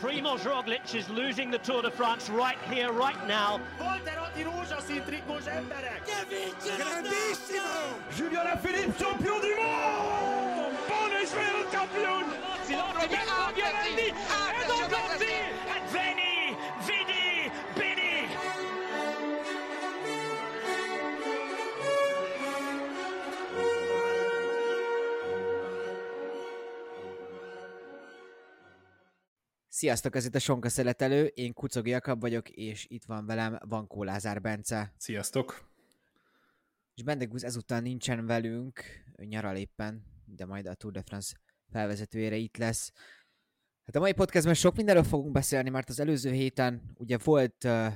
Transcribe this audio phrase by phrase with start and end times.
[0.00, 3.60] Primoz Roglic is losing the Tour de France right here, right now.
[8.16, 10.74] Julien Alaphilippe, champion du monde!
[10.88, 12.24] Buon Israel champion!
[13.54, 14.08] Violandi,
[14.60, 16.23] Edo Gonzi,
[29.84, 34.02] Sziasztok, ez itt a Sonka Szeletelő, én Kucogi Jakab vagyok, és itt van velem Vankó
[34.02, 34.92] Lázár Bence.
[34.96, 35.70] Sziasztok!
[36.94, 38.82] És Bendegúz ezúttal nincsen velünk,
[39.16, 41.36] nyaral éppen, de majd a Tour de France
[41.70, 42.92] felvezetőjére itt lesz.
[43.84, 47.92] Hát a mai podcastben sok mindenről fogunk beszélni, mert az előző héten ugye volt uh,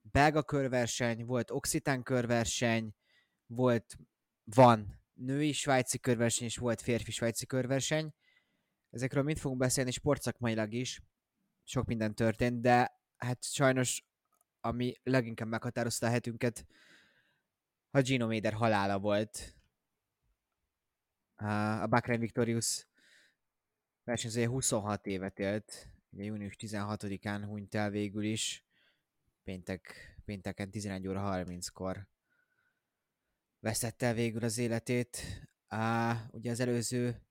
[0.00, 2.94] belga körverseny, volt oxitán körverseny,
[3.46, 3.96] volt,
[4.44, 8.14] van női svájci körverseny, és volt férfi svájci körverseny.
[8.90, 11.00] Ezekről mind fogunk beszélni sportszakmailag is.
[11.70, 14.04] Sok minden történt, de hát sajnos
[14.60, 16.66] ami leginkább meghatározta a hetünket,
[17.90, 19.54] a Gino Mader halála volt.
[21.34, 22.86] A Bahrain Victorious
[24.04, 28.64] versenyzője 26 évet élt, ugye június 16-án hunyt el végül is,
[29.44, 32.08] péntek, pénteken 11 óra 30-kor
[33.58, 35.18] vesztette el végül az életét.
[35.66, 37.22] Á, ugye az előző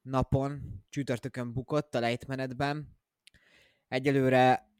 [0.00, 3.00] napon, csütörtökön bukott a lejtmenetben.
[3.92, 4.70] Egyelőre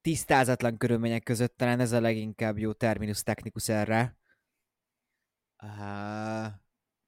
[0.00, 4.18] tisztázatlan körülmények között talán ez a leginkább jó terminus technicus erre.
[5.62, 6.46] Uh,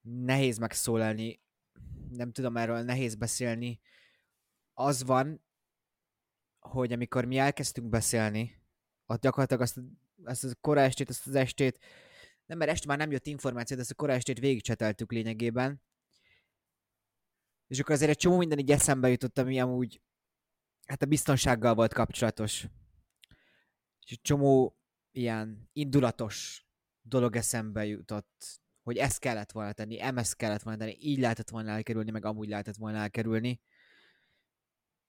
[0.00, 1.40] nehéz megszólalni,
[2.10, 3.80] nem tudom erről, nehéz beszélni.
[4.72, 5.44] Az van,
[6.58, 8.62] hogy amikor mi elkezdtünk beszélni,
[9.06, 9.80] ott gyakorlatilag azt,
[10.24, 11.78] azt a kora estét, azt az estét,
[12.46, 15.82] nem, mert este már nem jött információ, de ezt a kora estét végigcseteltük lényegében.
[17.68, 20.00] És akkor azért egy csomó minden így eszembe jutott, ami amúgy
[20.86, 22.66] hát a biztonsággal volt kapcsolatos.
[24.06, 24.78] És egy csomó
[25.10, 26.66] ilyen indulatos
[27.02, 31.70] dolog eszembe jutott, hogy ezt kellett volna tenni, ezt kellett volna tenni, így lehetett volna
[31.70, 33.60] elkerülni, meg amúgy lehetett volna elkerülni.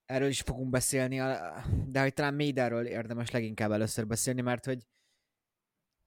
[0.06, 1.18] Erről is fogunk beszélni,
[1.86, 4.88] de hogy talán Méderről érdemes leginkább először beszélni, mert hogy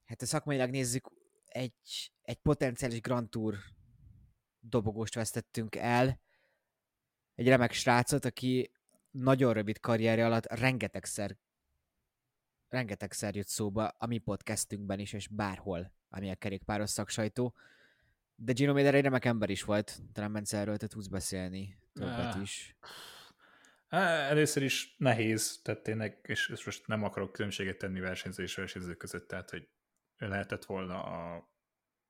[0.05, 1.11] hát a szakmailag nézzük,
[1.45, 3.57] egy, egy potenciális Grand Tour
[4.61, 6.21] dobogóst vesztettünk el,
[7.43, 8.73] egy remek srácot, aki
[9.11, 11.37] nagyon rövid karrierje alatt rengetegszer
[12.69, 17.55] rengetegszer jött szóba a mi podcastünkben is, és bárhol, ami a kerékpáros szaksajtó.
[18.35, 22.35] De Gino Meder egy remek ember is volt, talán Bence erről te tudsz beszélni többet
[22.43, 22.77] is.
[23.89, 29.29] Először is nehéz, tehát tényleg, és, most nem akarok különbséget tenni versenyző és versenyző között,
[29.29, 29.69] tehát hogy
[30.17, 31.49] lehetett volna a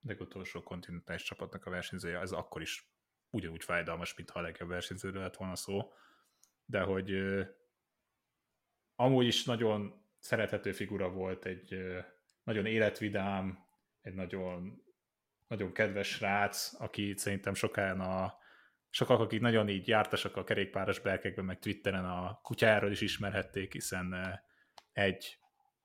[0.03, 2.92] legutolsó kontinentális csapatnak a versenyzője, ez akkor is
[3.33, 5.93] ugyanúgy fájdalmas, mintha a legjobb versenyzőről lett volna szó,
[6.65, 7.13] de hogy
[8.97, 11.77] amúgy is nagyon szerethető figura volt, egy
[12.43, 13.67] nagyon életvidám,
[14.01, 14.83] egy nagyon,
[15.47, 18.35] nagyon kedves srác, aki szerintem sokán a
[18.91, 24.41] sokak, akik nagyon így jártasak a kerékpáros berkekben, meg Twitteren a kutyáról is ismerhették, hiszen
[24.93, 25.39] egy,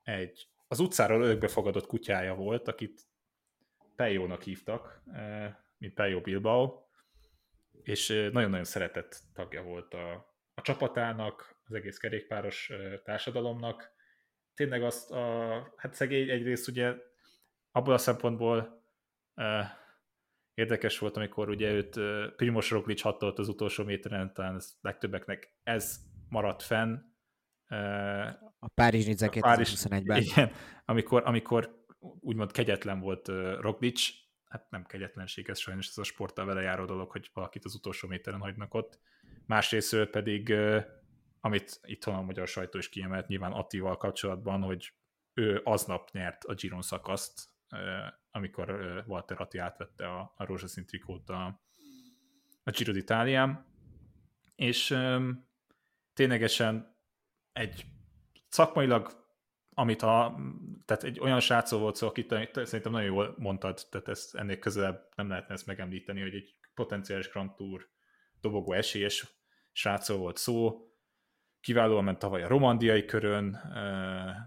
[0.03, 3.01] egy az utcáról örökbe fogadott kutyája volt, akit
[3.95, 5.01] Pejónak hívtak,
[5.77, 6.86] mint Pejó Bilbao,
[7.83, 10.11] és nagyon-nagyon szeretett tagja volt a,
[10.53, 12.71] a csapatának, az egész kerékpáros
[13.03, 13.91] társadalomnak.
[14.53, 16.95] Tényleg azt a, hát szegény egyrészt ugye
[17.71, 18.83] abból a szempontból
[19.35, 19.65] uh,
[20.53, 25.55] érdekes volt, amikor ugye őt uh, Primos Roglic hatolt az utolsó méteren, talán ez legtöbbeknek
[25.63, 25.99] ez
[26.29, 26.93] maradt fenn.
[27.69, 28.27] Uh,
[28.59, 30.21] a Párizs Nizza 2021-ben.
[30.21, 30.51] Igen,
[30.85, 31.85] amikor, amikor
[32.19, 34.09] úgymond kegyetlen volt uh, Roglic,
[34.47, 38.07] hát nem kegyetlenség, ez sajnos ez a sporttal vele járó dolog, hogy valakit az utolsó
[38.07, 38.99] méteren hagynak ott.
[39.45, 40.53] Másrésztről pedig,
[41.39, 44.93] amit itthon a magyar sajtó is kiemelt nyilván Attival kapcsolatban, hogy
[45.33, 47.49] ő aznap nyert a Giron szakaszt,
[48.31, 48.69] amikor
[49.07, 51.61] Walter Atti átvette a, a rózsaszín trikót a,
[52.63, 53.65] a Giro d'Italián,
[54.55, 54.97] és
[56.13, 56.95] ténylegesen
[57.53, 57.85] egy
[58.49, 59.26] szakmailag
[59.79, 60.35] amit a,
[60.85, 65.09] tehát egy olyan srácó volt szó, akit szerintem nagyon jól mondtad, tehát ezt ennél közelebb
[65.15, 67.89] nem lehetne ezt megemlíteni, hogy egy potenciális Grand Tour
[68.41, 69.27] dobogó esélyes
[69.71, 70.87] srácó volt szó,
[71.59, 73.57] kiválóan ment tavaly a romandiai körön,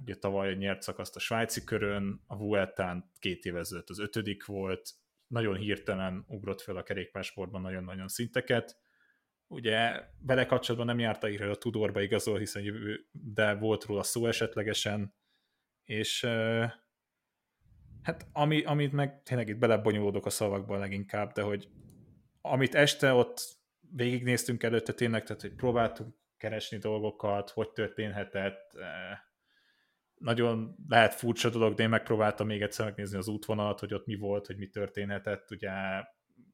[0.02, 4.90] ugye tavaly nyert szakaszt a svájci körön, a Vueltán két éve ezelőtt az ötödik volt,
[5.26, 8.76] nagyon hirtelen ugrott fel a kerékpársportban nagyon-nagyon szinteket,
[9.46, 14.26] ugye vele kapcsolatban nem járta írja a Tudorba igazol, hiszen jövő, de volt róla szó
[14.26, 15.18] esetlegesen,
[15.90, 16.24] és
[18.02, 21.68] hát ami, amit meg tényleg itt belebonyolódok a szavakban leginkább, de hogy
[22.40, 23.40] amit este ott
[23.92, 28.78] végignéztünk előtte tényleg, tehát hogy próbáltunk keresni dolgokat, hogy történhetett,
[30.14, 34.16] nagyon lehet furcsa dolog, de én megpróbáltam még egyszer megnézni az útvonalat, hogy ott mi
[34.16, 35.70] volt, hogy mi történhetett, ugye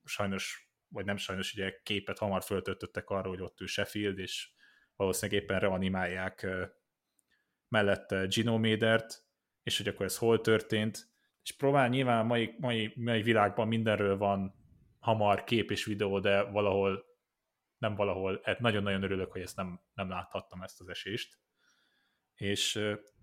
[0.05, 4.51] sajnos, vagy nem sajnos, ugye képet hamar föltöltöttek arra, hogy ott ő Sheffield, és
[4.97, 6.47] valószínűleg éppen reanimálják
[7.69, 9.26] mellette Gino Médert,
[9.67, 11.09] és hogy akkor ez hol történt,
[11.43, 14.55] és próbál nyilván a mai, mai, mai világban mindenről van
[14.99, 17.05] hamar kép és videó, de valahol
[17.79, 21.39] nem valahol, hát nagyon-nagyon örülök, hogy ezt nem, nem láthattam ezt az esést.
[22.35, 22.81] És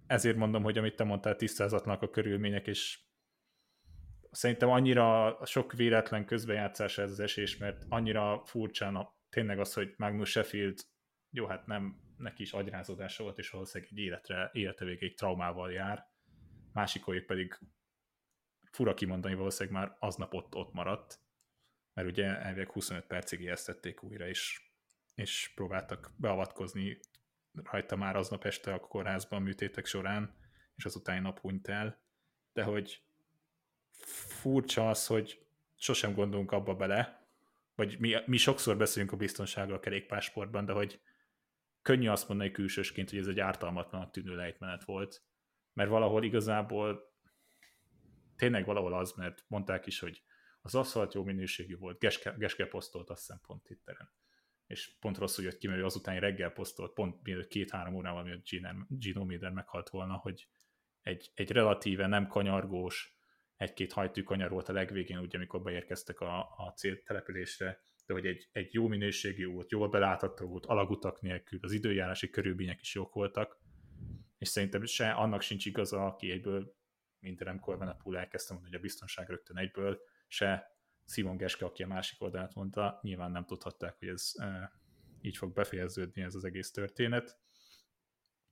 [0.07, 2.99] ezért mondom, hogy amit te mondtál, tisztázatlanak a körülmények, és
[4.31, 10.29] szerintem annyira sok véletlen közbejátszása ez az esés, mert annyira furcsán tényleg az, hogy Magnus
[10.29, 10.79] Sheffield,
[11.29, 16.11] jó, hát nem, neki is agyrázódása volt, és valószínűleg egy életre, élete végéig traumával jár,
[16.73, 17.59] másikolyik pedig
[18.71, 21.19] fura kimondani, valószínűleg már aznap ott, ott maradt,
[21.93, 24.61] mert ugye elvileg 25 percig ijesztették újra, és,
[25.15, 26.99] és próbáltak beavatkozni
[27.63, 30.35] rajta már aznap este a kórházban műtétek során,
[30.75, 32.01] és az utáni nap hunyt el,
[32.53, 33.03] de hogy
[34.41, 37.27] furcsa az, hogy sosem gondolunk abba bele,
[37.75, 41.01] vagy mi, mi sokszor beszélünk a biztonságról a kerékpásportban, de hogy
[41.81, 45.23] könnyű azt mondani külsősként, hogy ez egy ártalmatlan tűnő lejtmenet volt,
[45.73, 47.11] mert valahol igazából
[48.35, 50.23] tényleg valahol az, mert mondták is, hogy
[50.61, 54.11] az aszfalt jó minőségű volt, Geske, Geske posztolt azt hiszem pont Twitteren.
[54.67, 58.47] És pont rosszul jött ki, mert azután reggel posztolt, pont mielőtt két-három órával, mielőtt
[58.87, 60.47] Gino Miller meghalt volna, hogy
[61.01, 63.17] egy, egy relatíve nem kanyargós,
[63.55, 68.49] egy-két hajtű kanyar volt a legvégén, ugye, amikor beérkeztek a, a céltelepülésre, de hogy egy,
[68.51, 73.61] egy jó minőségű út, jól belátható út, alagutak nélkül, az időjárási körülmények is jók voltak,
[74.43, 76.75] és szerintem se annak sincs igaza, aki egyből,
[77.19, 81.87] mint Remco Evenepoel elkezdtem mondani, hogy a biztonság rögtön egyből, se Simon Geske, aki a
[81.87, 84.71] másik oldalát mondta, nyilván nem tudhatták, hogy ez e,
[85.21, 87.37] így fog befejeződni ez az egész történet.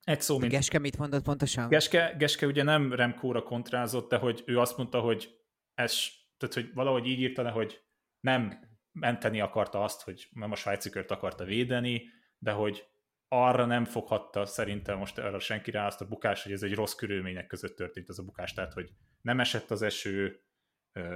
[0.03, 0.51] Egy szó, mint...
[0.51, 1.69] Geske mit mondott pontosan?
[1.69, 5.39] Geske, Geske ugye nem Remkóra kontrázott, de hogy ő azt mondta, hogy
[5.73, 5.95] ez,
[6.37, 7.83] tehát hogy valahogy így írta le, hogy
[8.19, 12.03] nem menteni akarta azt, hogy nem a svájci kört akarta védeni,
[12.37, 12.90] de hogy
[13.33, 16.93] arra nem foghatta szerintem most arra senki rá azt a bukás, hogy ez egy rossz
[16.93, 18.89] körülmények között történt az a bukás, tehát hogy
[19.21, 20.39] nem esett az eső,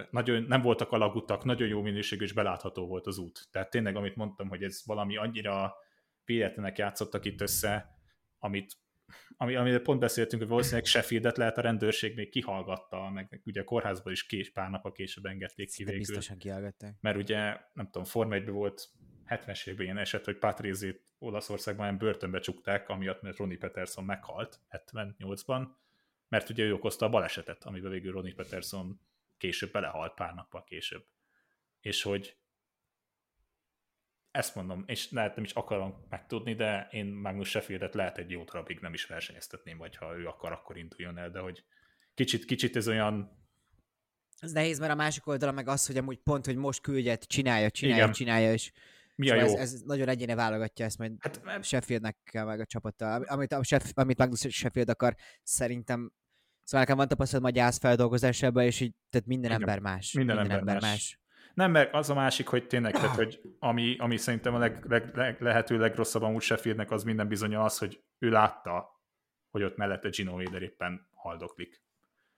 [0.10, 3.48] nagyon, nem voltak alagutak, nagyon jó minőségű és belátható volt az út.
[3.52, 5.76] Tehát tényleg, amit mondtam, hogy ez valami annyira
[6.26, 7.90] véletlenek játszottak itt össze,
[8.40, 8.74] amit
[9.38, 13.64] ami, amiről pont beszéltünk, hogy valószínűleg Sheffieldet lehet a rendőrség még kihallgatta, meg ugye a
[13.64, 16.00] kórházban is kés, pár nap a később engedték ki végül.
[16.00, 16.96] Biztosan kihallgatták.
[17.00, 17.38] Mert ugye,
[17.74, 18.90] nem tudom, Forma 1 volt
[19.30, 24.60] 70-es évben ilyen eset, hogy Patrizit Olaszországban olyan börtönbe csukták, amiatt, mert Ronnie Peterson meghalt
[24.72, 25.68] 78-ban,
[26.28, 29.00] mert ugye ő okozta a balesetet, amiben végül Ronnie Peterson
[29.38, 31.06] később belehalt pár nappal később.
[31.80, 32.38] És hogy
[34.32, 38.44] ezt mondom, és lehet nem is akarom megtudni, de én Magnus Sheffieldet lehet egy jó
[38.44, 41.64] darabig nem is versenyeztetném, vagy ha ő akar, akkor induljon el, de hogy
[42.14, 43.44] kicsit, kicsit ez olyan
[44.40, 47.70] ez nehéz, mert a másik oldala meg az, hogy amúgy pont, hogy most küldjet, csinálja,
[47.70, 48.14] csinálja, Igen.
[48.14, 48.72] csinálja, és
[49.16, 49.58] mi a szóval jó?
[49.58, 53.24] Ez, ez nagyon egyéne válogatja ezt majd hát, Sheffieldnek kell meg a csapattal.
[53.24, 56.12] Amit, a Sheff, amit Magnus Sheffield akar, szerintem
[56.66, 60.14] Szóval nekem van tapasztalat a gyász feldolgozásában, és így, tehát minden Igen, ember más.
[60.14, 60.92] Minden, minden ember, ember más.
[60.92, 61.20] más.
[61.54, 65.16] Nem, mert az a másik, hogy tényleg, tehát, hogy ami, ami szerintem a leg, leg,
[65.16, 69.02] leg, lehető legrosszabb amúgy Sheffieldnek az minden bizony az, hogy ő látta,
[69.50, 71.84] hogy ott mellette Gino Wader éppen haldoklik.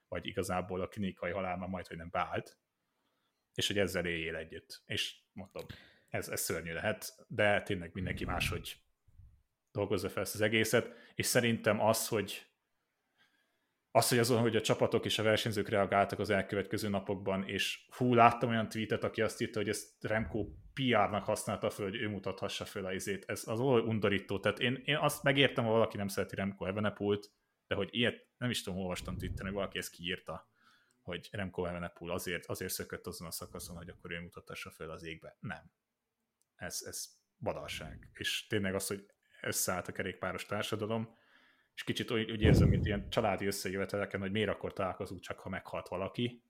[0.07, 2.57] Vagy igazából a klinikai halál már majd, hogy nem beállt.
[3.53, 4.81] És hogy ezzel éljél együtt.
[4.85, 5.65] És mondom,
[6.09, 8.77] ez, ez szörnyű lehet, de tényleg mindenki máshogy
[9.71, 12.47] dolgozza fel ezt az egészet, és szerintem az, hogy
[13.91, 18.13] az, hogy azon, hogy a csapatok és a versenyzők reagáltak az elkövetkező napokban, és hú,
[18.13, 22.65] láttam olyan tweetet, aki azt írta, hogy ezt Remco PR-nak használta föl, hogy ő mutathassa
[22.65, 23.23] föl a izét.
[23.27, 24.39] Ez az olyan undorító.
[24.39, 27.31] Tehát én, én azt megértem, ha valaki nem szereti Remco Evenepoelt,
[27.67, 30.49] de hogy ilyet nem is tudom, olvastam Twitteren, hogy valaki ezt kiírta,
[31.01, 35.03] hogy Remco Evenepoel azért, azért szökött azon a szakaszon, hogy akkor ő mutathassa föl az
[35.03, 35.37] égbe.
[35.39, 35.71] Nem.
[36.57, 38.09] Ez, ez badalság.
[38.13, 39.05] És tényleg az, hogy
[39.41, 41.17] összeállt a kerékpáros társadalom,
[41.73, 45.49] és kicsit úgy, úgy érzem, mint ilyen családi összejöveteleken, hogy miért akkor találkozunk csak, ha
[45.49, 46.43] meghalt valaki.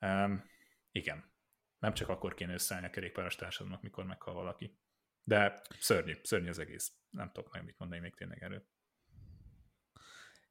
[0.00, 0.44] Um,
[0.90, 1.32] igen,
[1.78, 4.78] nem csak akkor kéne összeállni a kerékpáros társadalomnak, mikor meghal valaki.
[5.24, 6.92] De szörnyű, szörnyű az egész.
[7.10, 8.66] Nem tudok meg mit mondani még tényleg erről.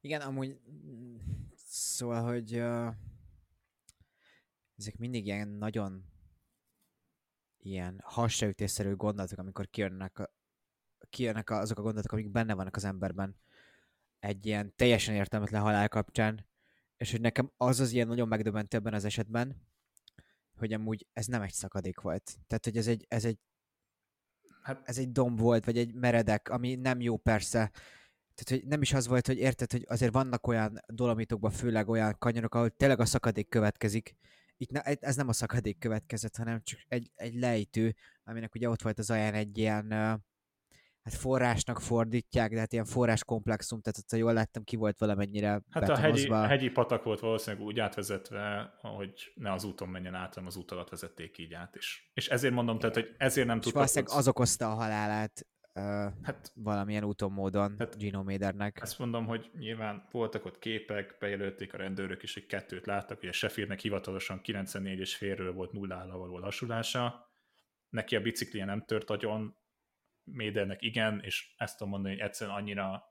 [0.00, 0.60] Igen, amúgy
[1.56, 2.94] szóval, hogy uh,
[4.76, 6.04] ezek mindig ilyen nagyon
[7.60, 10.32] ilyen hasraütésszerű gondolatok, amikor kijönnek, a,
[11.10, 13.36] kijönnek azok a gondolatok, amik benne vannak az emberben
[14.18, 16.46] egy ilyen teljesen értelmetlen halál kapcsán,
[16.96, 19.68] és hogy nekem az az ilyen nagyon megdöbbentő ebben az esetben,
[20.56, 22.38] hogy amúgy ez nem egy szakadék volt.
[22.46, 23.38] Tehát, hogy ez egy, ez egy
[24.62, 24.88] hát...
[24.88, 27.70] ez egy domb volt, vagy egy meredek, ami nem jó persze.
[28.34, 32.16] Tehát, hogy nem is az volt, hogy érted, hogy azért vannak olyan dolomitokban, főleg olyan
[32.18, 34.16] kanyarok, ahol tényleg a szakadék következik.
[34.60, 38.82] Itt ne, ez nem a szakadék következett, hanem csak egy, egy lejtő, aminek ugye ott
[38.82, 39.92] volt az aján egy ilyen
[41.02, 45.88] hát forrásnak fordítják, de hát ilyen forráskomplexum, tehát ha jól láttam, ki volt valamennyire Hát
[45.88, 50.48] a hegyi, hegyi patak volt valószínűleg úgy átvezetve, hogy ne az úton menjen át, hanem
[50.48, 51.76] az út alatt vezették így át.
[51.76, 53.74] És, és ezért mondom, tehát, hogy ezért nem tudtak...
[53.74, 55.46] valószínűleg az okozta a halálát
[56.22, 58.78] hát, valamilyen úton, módon hát, Gino Médernek.
[58.82, 63.32] Ezt mondom, hogy nyilván voltak ott képek, bejelölték a rendőrök is, hogy kettőt láttak, ugye
[63.32, 67.30] Sheffieldnek hivatalosan 94 és félről volt nullára való lassulása,
[67.88, 69.58] neki a biciklije nem tört agyon,
[70.24, 73.04] Médernek igen, és ezt tudom mondani, hogy egyszerűen annyira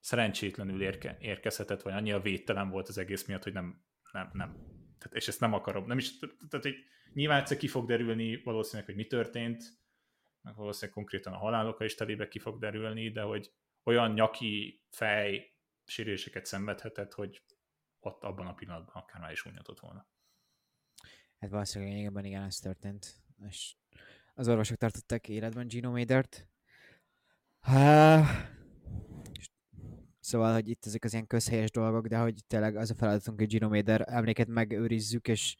[0.00, 4.50] szerencsétlenül érke, érkezhetett, vagy annyira védtelen volt az egész miatt, hogy nem, nem, nem.
[4.98, 6.74] Tehát, és ezt nem akarom, nem is, tehát hogy
[7.12, 9.64] nyilván egyszer ki fog derülni valószínűleg, hogy mi történt,
[10.46, 15.54] meg valószínűleg konkrétan a haláloka is telébe ki fog derülni, de hogy olyan nyaki fej
[15.84, 17.42] sérüléseket szenvedhetett, hogy
[18.00, 20.08] ott abban a pillanatban akár már is unyatott volna.
[21.38, 23.14] Hát valószínűleg igen, igen, ez történt.
[23.48, 23.76] És
[24.34, 26.48] az orvosok tartották életben Gino Madert.
[30.20, 33.48] Szóval, hogy itt ezek az ilyen közhelyes dolgok, de hogy tényleg az a feladatunk, hogy
[33.48, 35.56] Gino Mader emléket megőrizzük, és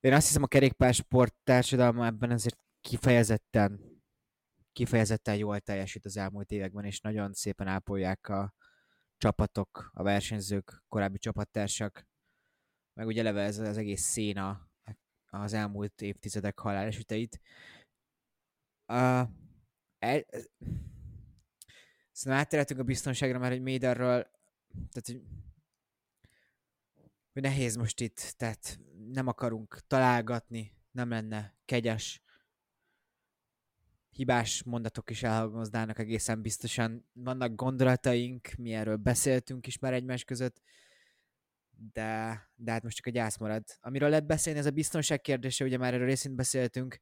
[0.00, 3.92] én azt hiszem a kerékpársport társadalma ebben azért kifejezetten
[4.72, 8.54] kifejezetten jól teljesít az elmúlt években, és nagyon szépen ápolják a
[9.16, 12.06] csapatok, a versenyzők, korábbi csapattársak,
[12.94, 14.68] meg ugye eleve ez az egész széna
[15.24, 17.40] az elmúlt évtizedek halálesüteit.
[18.86, 19.28] Uh,
[19.98, 20.24] el,
[22.12, 24.30] Szerintem áttérhetünk a biztonságra, mert egy Méderről,
[24.72, 25.22] tehát hogy,
[27.32, 28.80] hogy nehéz most itt, tehát
[29.12, 32.23] nem akarunk találgatni, nem lenne kegyes.
[34.14, 37.08] Hibás mondatok is elhangoznának egészen biztosan.
[37.12, 40.62] Vannak gondolataink, mi erről beszéltünk is már egymás között,
[41.92, 43.64] de, de hát most csak a gyász marad.
[43.80, 47.00] Amiről lehet beszélni, ez a biztonság kérdése, ugye már erről részint beszéltünk,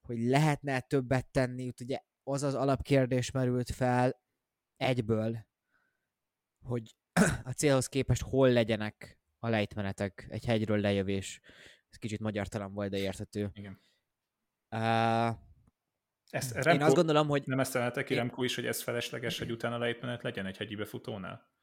[0.00, 4.20] hogy lehetne többet tenni, ugye az az alapkérdés merült fel
[4.76, 5.46] egyből,
[6.64, 6.96] hogy
[7.44, 11.40] a célhoz képest hol legyenek a lejtmenetek, egy hegyről lejövés.
[11.90, 13.50] Ez kicsit magyartalan volt, de érthető.
[13.52, 13.80] Igen.
[14.70, 15.45] Uh,
[16.30, 17.42] ezt, Remco, én azt gondolom, hogy...
[17.46, 18.18] Nem ezt emelte ki én...
[18.18, 21.54] Remco is, hogy ez felesleges, hogy utána lejtmenet legyen egy hegyi befutónál?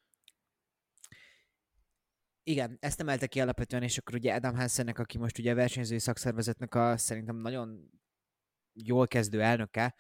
[2.44, 6.00] Igen, ezt emelte ki alapvetően, és akkor ugye Adam Hansennek, aki most ugye a versenyzői
[6.00, 7.90] szakszervezetnek a szerintem nagyon
[8.74, 9.96] jól kezdő elnöke,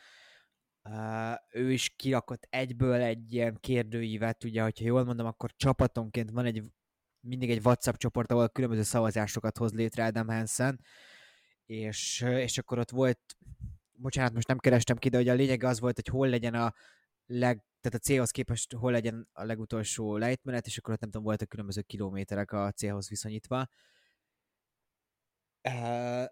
[0.84, 6.46] uh, ő is kirakott egyből egy ilyen kérdőívet, ugye, hogyha jól mondom, akkor csapatonként van
[6.46, 6.64] egy
[7.20, 10.80] mindig egy WhatsApp csoport, ahol különböző szavazásokat hoz létre Adam Hansen,
[11.66, 13.20] és, és akkor ott volt,
[14.04, 16.74] bocsánat, most nem kerestem ki, de hogy a lényeg az volt, hogy hol legyen a
[17.26, 21.26] leg, tehát a célhoz képest hol legyen a legutolsó lejtmenet, és akkor ott nem tudom,
[21.26, 23.68] voltak különböző kilométerek a célhoz viszonyítva.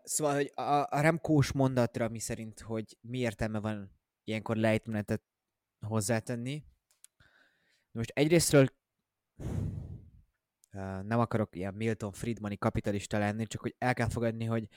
[0.03, 5.23] Szóval, hogy a, a Remkós mondatra, mi szerint, hogy mi értelme van ilyenkor lejtmenetet
[5.79, 6.63] hozzátenni.
[7.91, 8.67] Most egyrésztről
[10.71, 14.67] uh, nem akarok ilyen Milton Friedmani kapitalista lenni, csak hogy el kell fogadni, hogy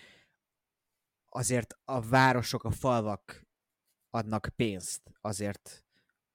[1.35, 3.47] azért a városok, a falvak
[4.11, 5.85] adnak pénzt azért,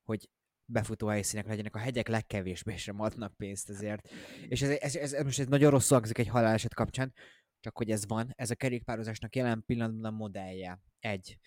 [0.03, 0.29] hogy
[0.65, 4.09] befutó helyszínek legyenek, a hegyek legkevésbé sem adnak pénzt ezért.
[4.47, 7.13] És ez, ez, ez, ez most ez nagyon rosszul hangzik egy haláleset kapcsán,
[7.59, 10.81] csak hogy ez van, ez a kerékpározásnak jelen pillanatban a modellje.
[10.99, 11.39] Egy.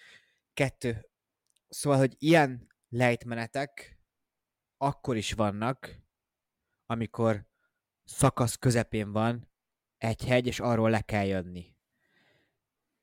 [0.53, 1.09] Kettő.
[1.69, 3.99] Szóval, hogy ilyen lejtmenetek
[4.77, 6.03] akkor is vannak,
[6.87, 7.47] amikor
[8.05, 9.51] szakasz közepén van
[9.97, 11.73] egy hegy, és arról le kell jönni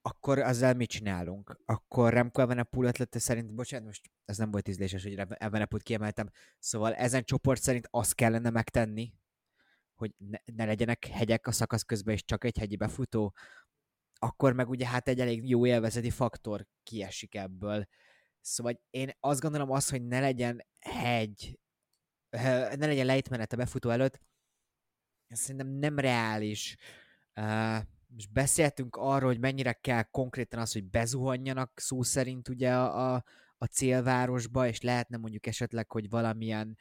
[0.01, 1.59] akkor azzal mit csinálunk?
[1.65, 6.29] Akkor Remco Evenepoel ötlete szerint, bocsánat, most ez nem volt ízléses, hogy Evenepoel kiemeltem,
[6.59, 9.13] szóval ezen csoport szerint azt kellene megtenni,
[9.95, 13.35] hogy ne, ne legyenek hegyek a szakasz közben, és csak egy hegyi befutó,
[14.13, 17.87] akkor meg ugye hát egy elég jó élvezeti faktor kiesik ebből.
[18.41, 21.59] Szóval én azt gondolom az, hogy ne legyen hegy,
[22.29, 24.19] ne legyen lejtmenet a befutó előtt,
[25.27, 26.77] szerintem nem reális.
[27.35, 27.77] Uh,
[28.13, 33.23] most beszéltünk arról, hogy mennyire kell konkrétan az, hogy bezuhanjanak szó szerint ugye a, a,
[33.57, 36.77] a célvárosba, és lehetne mondjuk esetleg, hogy valamilyen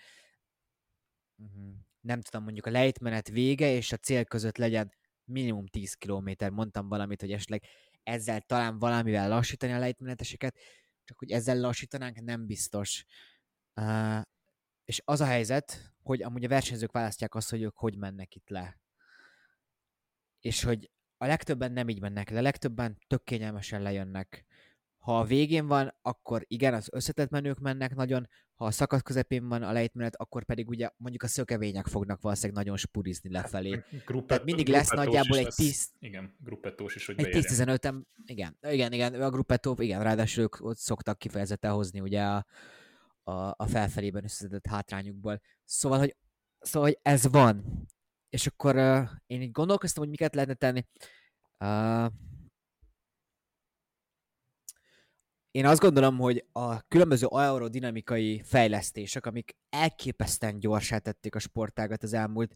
[1.37, 4.93] uh-huh, nem tudom, mondjuk a lejtmenet vége és a cél között legyen
[5.25, 7.63] minimum 10 km, mondtam valamit, hogy esetleg
[8.03, 10.57] ezzel talán valamivel lassítani a lejtmeneteseket,
[11.05, 13.05] csak hogy ezzel lassítanánk, nem biztos.
[13.75, 14.23] Uh,
[14.85, 18.49] és az a helyzet, hogy amúgy a versenyzők választják azt, hogy ők hogy mennek itt
[18.49, 18.81] le.
[20.41, 24.47] És hogy a legtöbben nem így mennek le, legtöbben tök kényelmesen lejönnek
[24.99, 29.49] Ha a végén van, akkor igen, az összetett menők mennek nagyon, ha a szakasz közepén
[29.49, 33.83] van a lejtmenet, akkor pedig ugye mondjuk a szökevények fognak valószínűleg nagyon spurizni lefelé.
[34.07, 38.93] Gruppet, Tehát mindig lesz nagyjából egy 10 Igen, gruppettós is, hogy egy 10-15-en, igen, igen,
[38.93, 42.47] igen, a gruppetó, igen, ráadásul ők ott szoktak kifejezetten hozni ugye a,
[43.23, 45.41] a, a felfelében összeszedett hátrányukból.
[45.65, 46.17] Szóval, hogy,
[46.61, 47.87] szóval, hogy ez van.
[48.29, 50.85] És akkor uh, én így gondolkoztam, hogy miket lehetne tenni.
[51.59, 52.13] Uh,
[55.51, 62.13] én azt gondolom, hogy a különböző aerodinamikai fejlesztések, amik elképesztően gyorsá tették a sportágat az
[62.13, 62.55] elmúlt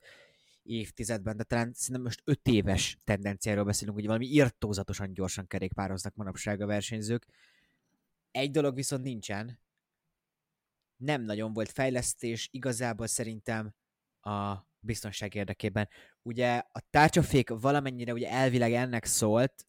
[0.62, 6.60] évtizedben, de talán szerintem most öt éves tendenciáról beszélünk, hogy valami irtózatosan gyorsan kerékpároznak manapság
[6.60, 7.26] a versenyzők.
[8.30, 9.60] Egy dolog viszont nincsen,
[10.96, 13.74] nem nagyon volt fejlesztés, igazából szerintem
[14.20, 15.88] a biztonság érdekében.
[16.22, 19.66] Ugye a tárcsafék valamennyire ugye elvileg ennek szólt,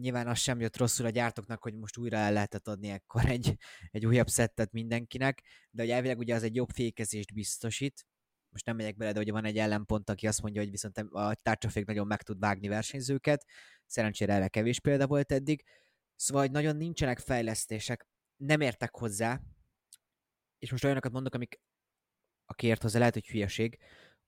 [0.00, 3.56] nyilván az sem jött rosszul a gyártóknak, hogy most újra el lehetett adni ekkor egy,
[3.90, 8.06] egy újabb szettet mindenkinek, de hogy elvileg ugye az egy jobb fékezést biztosít,
[8.48, 11.34] most nem megyek bele, de ugye van egy ellenpont, aki azt mondja, hogy viszont a
[11.34, 13.46] tárcsafék nagyon meg tud vágni versenyzőket,
[13.86, 15.64] szerencsére erre kevés példa volt eddig,
[16.16, 19.40] szóval hogy nagyon nincsenek fejlesztések, nem értek hozzá,
[20.58, 21.60] és most olyanokat mondok, amik
[22.52, 23.78] aki ért hozzá, lehet, hogy hülyeség.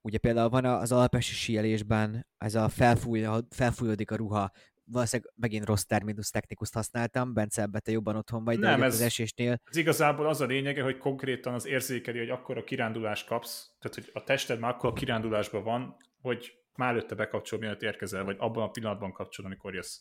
[0.00, 4.50] Ugye például van az alpesi síelésben ez a felfúj, felfújódik a ruha,
[4.84, 8.94] valószínűleg megint rossz terminus technikust használtam, Bence, ebbe te jobban otthon vagy, de nem, ez,
[8.94, 9.60] az esésnél...
[9.64, 13.94] Ez igazából az a lényege, hogy konkrétan az érzékeli, hogy akkor a kirándulást kapsz, tehát
[13.94, 18.36] hogy a tested már akkor a kirándulásban van, hogy már előtte bekapcsol, mielőtt érkezel, vagy
[18.38, 19.98] abban a pillanatban kapcsol, amikor jössz.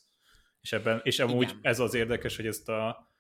[0.62, 1.60] És, ebben, és amúgy Igen.
[1.62, 3.12] ez az érdekes, hogy ezt a,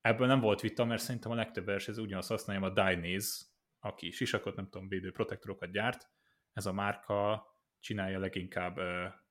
[0.00, 3.44] ebből nem volt vita, mert szerintem a legtöbb versenyző ugyanazt használja a Dainese,
[3.80, 6.08] aki sisakot, nem tudom, védő protektorokat gyárt,
[6.52, 7.46] ez a márka
[7.80, 8.78] csinálja leginkább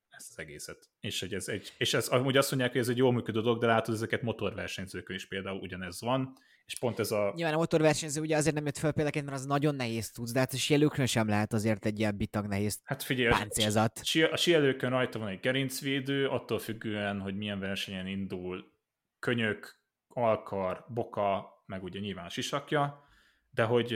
[0.09, 0.89] ezt az egészet.
[0.99, 3.59] És, hogy ez egy, és ez amúgy azt mondják, hogy ez egy jól működő dolog,
[3.59, 6.33] de látod, ezeket motorversenyzőkön is például ugyanez van,
[6.65, 7.31] és pont ez a...
[7.35, 10.39] Nyilván a motorversenyző ugye azért nem jött fel például, mert az nagyon nehéz tudsz, de
[10.39, 14.01] hát a sielőkön sem lehet azért egy ilyen bitag nehéz hát figyelj, páncélzat.
[14.31, 18.71] A sielőkön rajta van egy gerincvédő, attól függően, hogy milyen versenyen indul,
[19.19, 23.07] könyök, alkar, boka, meg ugye nyilván sisakja,
[23.49, 23.95] de hogy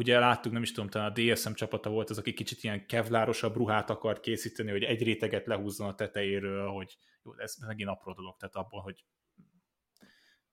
[0.00, 3.56] ugye láttuk, nem is tudom, talán a DSM csapata volt az, aki kicsit ilyen kevlárosabb
[3.56, 8.36] ruhát akart készíteni, hogy egy réteget lehúzzon a tetejéről, hogy jó, ez megint apró dolog,
[8.36, 9.04] tehát abból, hogy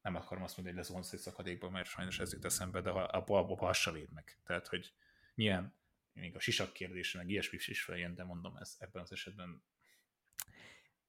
[0.01, 3.37] nem akarom azt mondani, hogy lesz egy szakadékban, mert sajnos ez jut eszembe, de abból,
[3.37, 4.39] abból hassa véd meg.
[4.43, 4.93] Tehát, hogy
[5.33, 5.75] milyen,
[6.13, 9.63] még a sisak kérdés, meg ilyesmi is feljön, de mondom, ez ebben az esetben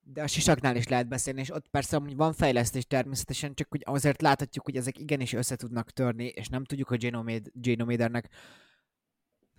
[0.01, 3.83] de a sisaknál is lehet beszélni, és ott persze hogy van fejlesztés természetesen, csak hogy
[3.85, 7.13] azért láthatjuk, hogy ezek igenis össze tudnak törni, és nem tudjuk, hogy
[7.53, 8.29] Genomadernek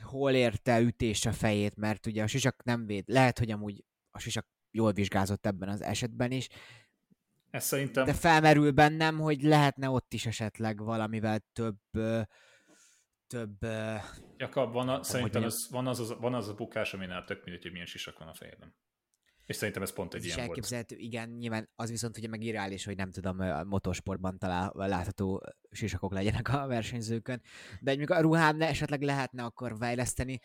[0.01, 3.03] hol érte ütés a fejét, mert ugye a sisak nem véd.
[3.07, 6.47] Lehet, hogy amúgy a sisak jól vizsgázott ebben az esetben is.
[7.49, 8.05] Ez szerintem...
[8.05, 11.79] De felmerül bennem, hogy lehetne ott is esetleg valamivel több
[13.29, 13.65] több...
[14.37, 17.61] Jakab, van a, szerintem az, van, az, az, van az a bukás, aminál tök mindegy,
[17.61, 18.75] hogy milyen sisak van a fejedben.
[19.49, 21.07] És szerintem ez pont egy ez ilyen is elképzelhető, volt.
[21.07, 26.13] igen, nyilván az viszont ugye meg irreális, hogy nem tudom, a motorsportban talál, látható sisakok
[26.13, 27.41] legyenek a versenyzőkön,
[27.79, 30.39] de mondjuk a ruhám esetleg lehetne akkor fejleszteni,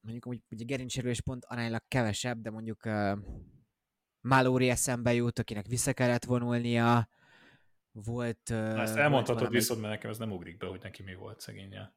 [0.00, 3.18] mondjuk úgy, ugye gerincserülés pont aránylag kevesebb, de mondjuk uh,
[4.20, 7.08] Malóri eszembe jut, akinek vissza kellett vonulnia,
[7.92, 8.50] volt...
[8.50, 9.56] Uh, Na, ezt elmondhatod valami...
[9.56, 11.94] viszont, mert nekem ez nem ugrik be, hogy neki mi volt szegénye.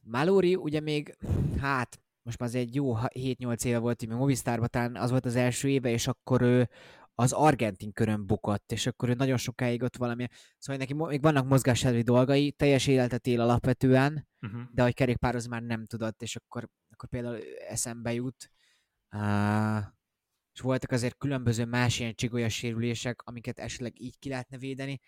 [0.00, 1.16] Malóri ugye még,
[1.60, 5.36] hát most már az egy jó 7-8 éve volt, hogy Movistarban talán az volt az
[5.36, 6.68] első éve, és akkor ő
[7.14, 10.26] az argentin körön bukott, és akkor ő nagyon sokáig ott valami,
[10.58, 14.62] szóval neki még vannak mozgáselvi dolgai, teljes életet él alapvetően, uh-huh.
[14.72, 18.50] de hogy kerékpároz már nem tudott, és akkor, akkor például eszembe jut,
[19.10, 19.82] uh,
[20.52, 25.00] és voltak azért különböző más ilyen csigolyas sérülések, amiket esetleg így ki lehetne védeni.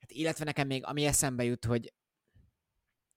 [0.00, 1.92] Hát illetve nekem még ami eszembe jut, hogy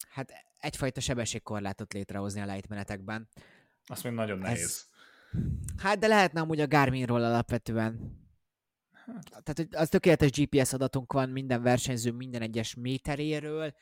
[0.08, 3.30] hát egyfajta sebességkorlátot létrehozni a lejtmenetekben.
[3.86, 4.62] Azt még nagyon nehéz.
[4.62, 4.86] Ez...
[5.78, 8.24] Hát de lehetne amúgy a Garminról alapvetően.
[8.92, 9.30] Hát.
[9.30, 13.74] Tehát hogy az tökéletes GPS adatunk van minden versenyző minden egyes méteréről,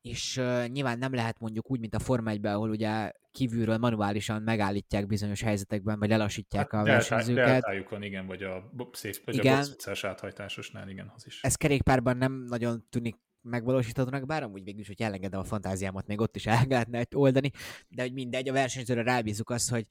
[0.00, 4.42] és uh, nyilván nem lehet mondjuk úgy, mint a Forma 1 ahol ugye kívülről manuálisan
[4.42, 7.46] megállítják bizonyos helyzetekben, vagy lelassítják hát, a versenyzőket.
[7.46, 9.64] Deltájukon, igen, vagy a szép, vagy igen.
[9.84, 11.42] a áthajtásosnál, igen, az is.
[11.42, 16.20] Ez kerékpárban nem nagyon tűnik megvalósíthatónak, bár amúgy végül is, hogy elengedem a fantáziámat, még
[16.20, 17.50] ott is el lehetne oldani,
[17.88, 19.86] de hogy mindegy, a versenyzőre rábízunk azt, hogy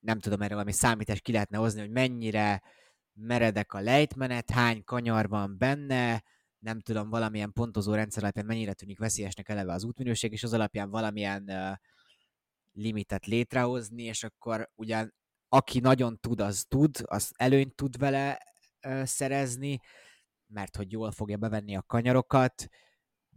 [0.00, 2.62] nem tudom erre valami számítás ki lehetne hozni, hogy mennyire
[3.12, 6.22] meredek a lejtmenet, hány kanyar van benne,
[6.58, 10.90] nem tudom, valamilyen pontozó rendszer alapján mennyire tűnik veszélyesnek eleve az útminőség, és az alapján
[10.90, 11.76] valamilyen uh,
[12.72, 15.14] limitet létrehozni, és akkor ugyan
[15.48, 18.38] aki nagyon tud, az tud, az előnyt tud vele
[18.80, 19.80] ö, szerezni,
[20.46, 22.68] mert hogy jól fogja bevenni a kanyarokat,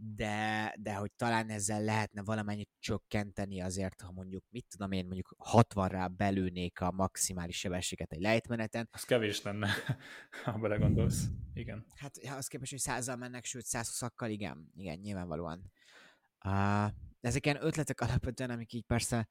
[0.02, 5.36] de, de hogy talán ezzel lehetne valamennyit csökkenteni azért, ha mondjuk, mit tudom én, mondjuk
[5.52, 8.88] 60-rá belőnék a maximális sebességet egy lejtmeneten.
[8.92, 9.68] Az kevés lenne,
[10.44, 11.24] ha belegondolsz.
[11.54, 11.86] Igen.
[11.94, 15.72] Hát ha az képest, hogy százal mennek, sőt 120-akkal, igen, igen, nyilvánvalóan.
[16.44, 19.28] Uh, ezek ilyen ötletek alapvetően, amik így persze,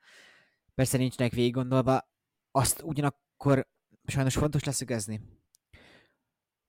[0.76, 2.10] persze nincsnek végig gondolva,
[2.52, 3.68] azt ugyanakkor
[4.06, 5.22] sajnos fontos leszögezni.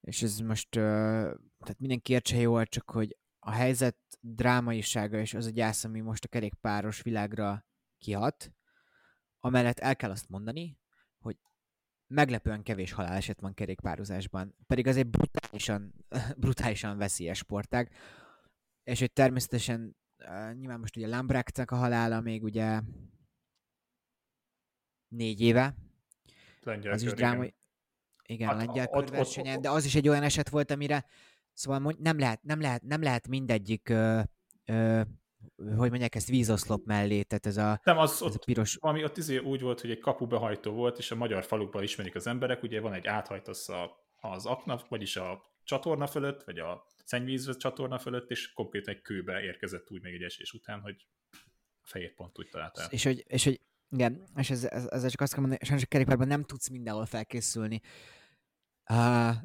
[0.00, 5.50] És ez most, tehát mindenki értse jól, csak hogy a helyzet drámaisága és az a
[5.50, 7.66] gyász, ami most a kerékpáros világra
[7.98, 8.52] kihat,
[9.38, 10.78] amellett el kell azt mondani,
[11.18, 11.38] hogy
[12.06, 15.94] meglepően kevés haláleset van kerékpározásban, pedig az egy brutálisan,
[16.36, 17.92] brutálisan veszélyes sportág,
[18.82, 19.96] és hogy természetesen
[20.52, 22.80] nyilván most ugye Lambrechtnek a halála még ugye
[25.08, 25.74] négy éve,
[26.60, 27.54] Lengyel az is drámai,
[28.30, 28.48] igen.
[28.48, 31.04] Hát, lengyel ott- ott- körversenyen, de az is egy olyan eset volt, amire
[31.52, 34.20] szóval nem lehet, nem lehet, nem lehet mindegyik ö,
[34.64, 35.00] ö,
[35.56, 39.04] hogy mondják ezt vízoszlop mellé, tehát ez a, Nem, az ez a ott, piros, valami
[39.04, 42.62] ott izé úgy volt, hogy egy kapubehajtó volt, és a magyar falukban ismerik az emberek,
[42.62, 47.98] ugye van egy áthajtasz a, az akna, vagyis a csatorna fölött, vagy a szennyvíz csatorna
[47.98, 51.06] fölött, és konkrétan egy kőbe érkezett úgy még egy esés után, hogy
[51.82, 52.88] a fejét pont úgy találta el.
[52.90, 55.88] és hogy, és hogy igen, és ez, ez, ezzel csak azt kell mondani, sajnos a
[55.88, 57.80] kerékpárban nem tudsz mindenhol felkészülni.
[58.90, 59.36] Uh,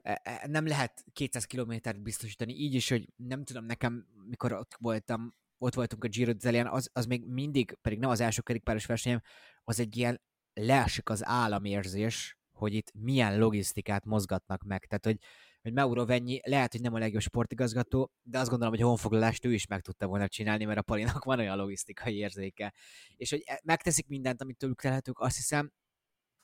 [0.46, 5.74] nem lehet 200 kilométert biztosítani, így is, hogy nem tudom, nekem, mikor ott voltam, ott
[5.74, 9.22] voltunk a Giro d'Italián, az, az még mindig, pedig nem az első kerékpáros versenyem,
[9.64, 10.22] az egy ilyen
[10.54, 14.86] leesik az államérzés, hogy itt milyen logisztikát mozgatnak meg.
[14.86, 15.18] Tehát, hogy,
[15.62, 19.46] hogy Mauro Venyi lehet, hogy nem a legjobb sportigazgató, de azt gondolom, hogy a honfoglalást
[19.46, 22.74] ő is meg tudta volna csinálni, mert a Palinak van olyan logisztikai érzéke.
[23.16, 25.72] És hogy e- megteszik mindent, amit tőlük telhetők, azt hiszem,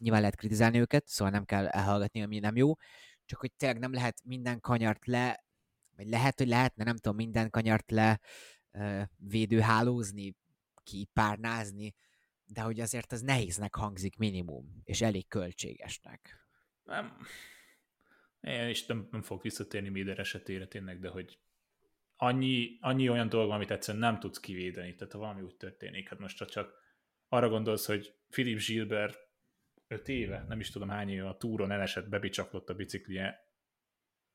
[0.01, 2.73] nyilván lehet kritizálni őket, szóval nem kell elhallgatni, ami nem jó,
[3.25, 5.43] csak hogy tényleg nem lehet minden kanyart le,
[5.95, 8.19] vagy lehet, hogy lehetne, nem tudom, minden kanyart le
[8.71, 10.35] ö, védőhálózni,
[10.83, 11.93] kipárnázni,
[12.45, 16.45] de hogy azért az nehéznek hangzik minimum, és elég költségesnek.
[16.83, 17.17] Nem.
[18.41, 21.39] Én is nem, nem fogok visszatérni Méder esetére tényleg, de hogy
[22.15, 26.19] annyi, annyi olyan dolog, amit egyszerűen nem tudsz kivédeni, tehát ha valami úgy történik, hát
[26.19, 26.73] most ha csak
[27.29, 29.30] arra gondolsz, hogy Philip Gilbert
[29.91, 33.45] öt éve, nem is tudom hány éve a túron elesett, bebicsaklott a biciklije,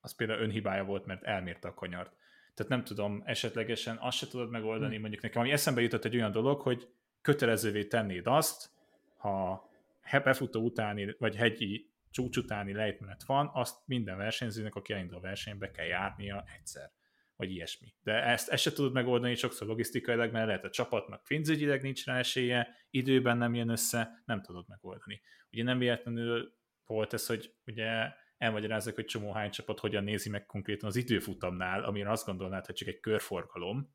[0.01, 2.16] az például önhibája volt, mert elmérte a kanyart.
[2.55, 5.01] Tehát nem tudom, esetlegesen azt se tudod megoldani, Hm.
[5.01, 6.88] mondjuk nekem, ami eszembe jutott egy olyan dolog, hogy
[7.23, 8.71] kötelezővé tennéd azt,
[9.16, 9.71] ha
[10.11, 15.71] befutó utáni, vagy hegyi csúcs utáni lejtmenet van, azt minden versenyzőnek, aki elindul a versenybe
[15.71, 16.90] kell járnia egyszer,
[17.37, 17.94] vagy ilyesmi.
[18.03, 22.18] De ezt, ezt se tudod megoldani sokszor logisztikailag, mert lehet a csapatnak pénzügyileg nincs rá
[22.18, 25.20] esélye, időben nem jön össze, nem tudod megoldani.
[25.51, 30.46] Ugye nem véletlenül volt ez, hogy ugye elmagyarázzak, hogy csomó hány csapat hogyan nézi meg
[30.46, 33.94] konkrétan az időfutamnál, amire azt gondolnád, hogy csak egy körforgalom,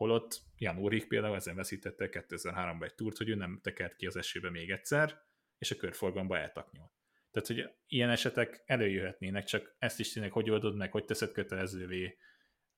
[0.00, 4.16] holott Jan Ulrich például ezen veszítette 2003-ban egy túrt, hogy ő nem tekert ki az
[4.16, 5.22] esőbe még egyszer,
[5.58, 6.92] és a körforgalomba eltaknyolt.
[7.30, 12.16] Tehát, hogy ilyen esetek előjöhetnének, csak ezt is tényleg hogy oldod meg, hogy teszed kötelezővé.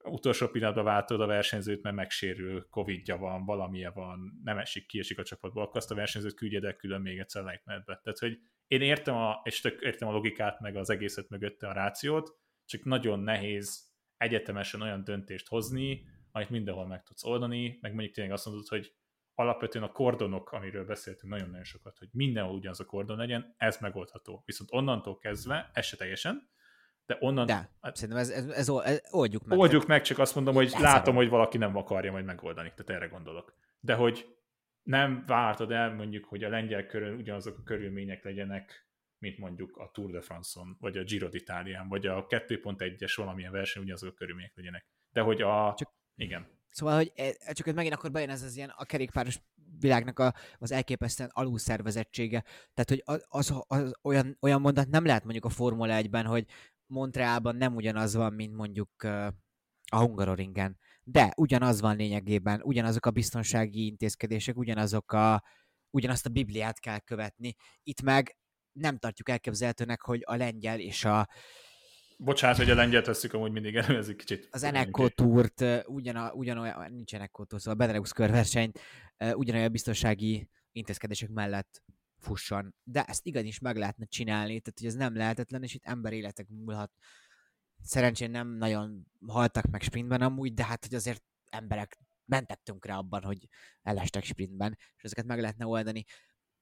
[0.05, 5.23] Utolsó pillanatban váltod a versenyzőt, mert megsérül, covidja van, valamilyen van, nem esik, kiesik a
[5.23, 8.01] csapatból, akkor azt a versenyzőt küldjed el külön még egyszer lejtmenetbe.
[8.03, 11.73] Tehát, hogy én értem a, és tök értem a logikát, meg az egészet mögötte a
[11.73, 18.15] rációt, csak nagyon nehéz egyetemesen olyan döntést hozni, amit mindenhol meg tudsz oldani, meg mondjuk
[18.15, 18.95] tényleg azt mondod, hogy
[19.35, 24.43] alapvetően a kordonok, amiről beszéltünk nagyon-nagyon sokat, hogy mindenhol ugyanaz a kordon legyen, ez megoldható.
[24.45, 26.51] Viszont onnantól kezdve, ez se teljesen,
[27.07, 27.47] de onnan...
[27.47, 29.59] De, szerintem ez, ez, ez, ez oldjuk meg.
[29.59, 33.03] oldjuk meg, csak azt mondom, hogy Lesz látom, hogy valaki nem akarja majd megoldani, tehát
[33.03, 33.55] erre gondolok.
[33.81, 34.37] De hogy
[34.83, 38.87] nem vártad el mondjuk, hogy a lengyel körül ugyanazok a körülmények legyenek,
[39.19, 43.83] mint mondjuk a Tour de France-on, vagy a Giro d'Italián, vagy a 2.1-es valamilyen verseny
[43.83, 44.87] ugyanazok a körülmények legyenek.
[45.13, 45.75] De hogy a...
[45.77, 46.47] Csak- Igen.
[46.71, 49.39] Szóval, hogy e- csak hogy megint akkor bejön ez az ilyen a kerékpáros
[49.79, 52.41] világnak a, az elképesztően alulszervezettsége.
[52.75, 56.47] Tehát, hogy az, az, az olyan, olyan mondat nem lehet mondjuk a Formula 1-ben, hogy
[56.93, 59.03] Montrealban nem ugyanaz van, mint mondjuk
[59.91, 60.79] a Hungaroringen.
[61.05, 65.43] De ugyanaz van lényegében, ugyanazok a biztonsági intézkedések, ugyanazok a,
[65.91, 67.55] ugyanazt a Bibliát kell követni.
[67.83, 68.37] Itt meg
[68.73, 71.29] nem tartjuk elképzelhetőnek, hogy a lengyel és a,
[72.17, 74.49] Bocsánat, hogy a lengyelt veszük amúgy mindig elő, ez egy kicsit...
[74.51, 78.81] az Eneco túrt, ugyana, ugyanolyan, nincs Eneco túr, szóval a Benelux körversenyt
[79.33, 81.83] ugyanolyan biztonsági intézkedések mellett
[82.23, 82.75] fusson.
[82.85, 86.93] De ezt igenis meg lehetne csinálni, tehát hogy ez nem lehetetlen, és itt emberéletek múlhat.
[87.83, 93.23] Szerencsén nem nagyon haltak meg sprintben amúgy, de hát hogy azért emberek mentek tönkre abban,
[93.23, 93.49] hogy
[93.83, 96.05] elestek sprintben, és ezeket meg lehetne oldani.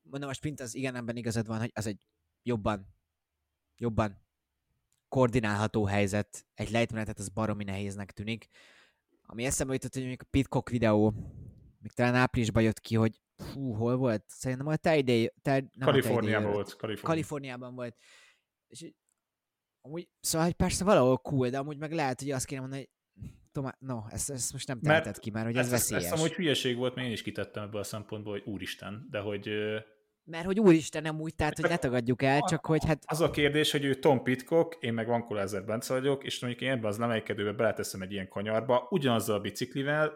[0.02, 2.06] mondom, a sprint az igen, ebben igazad van, hogy az egy
[2.42, 2.94] jobban,
[3.76, 4.22] jobban
[5.08, 6.46] koordinálható helyzet.
[6.54, 8.48] Egy lejtmenetet az baromi nehéznek tűnik.
[9.22, 11.10] Ami eszembe jutott, hogy mondjuk a Pitcock videó,
[11.78, 14.24] még talán áprilisban jött ki, hogy fú, hol volt?
[14.26, 16.76] Szerintem a te idei, te, nem Kaliforniában volt.
[16.76, 17.08] Kaliforni.
[17.08, 17.96] Kaliforniában volt.
[18.66, 18.92] És
[19.80, 22.90] amúgy, szóval, hogy persze valahol cool, de amúgy meg lehet, hogy azt kéne mondani, hogy
[23.52, 26.04] Tomá, no, ezt, ezt most nem teheted ki, mert hogy ez, ez veszélyes.
[26.04, 29.50] Ezt amúgy hülyeség volt, mert én is kitettem ebből a szempontból, hogy úristen, de hogy...
[30.24, 33.02] Mert hogy úristen nem úgy, tehát hogy ne tagadjuk el, csak hogy hát...
[33.06, 36.62] Az a kérdés, hogy ő Tom Pitcock, én meg Van Kulázer Bence vagyok, és mondjuk
[36.62, 40.12] én ebben az lemelkedőbe beleteszem egy ilyen kanyarba, ugyanazzal a biciklivel,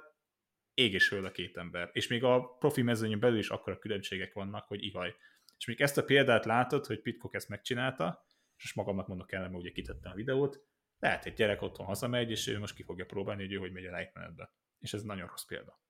[0.75, 1.91] ég és a két ember.
[1.93, 5.15] És még a profi mezőnyön belül is akkora különbségek vannak, hogy ihaj.
[5.59, 9.55] És még ezt a példát látod, hogy Pitcock ezt megcsinálta, és magamnak mondok el, mert
[9.55, 10.65] ugye kitettem a videót,
[10.99, 13.87] lehet egy gyerek otthon hazamegy, és ő most ki fogja próbálni, hogy ő hogy megy
[13.87, 14.53] a lejtmenetbe.
[14.79, 15.81] És ez nagyon rossz példa.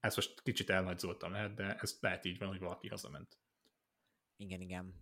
[0.00, 3.38] Ez most kicsit elnagyzoltam lehet, de ez lehet így van, hogy valaki hazament.
[4.36, 4.94] Igen, igen.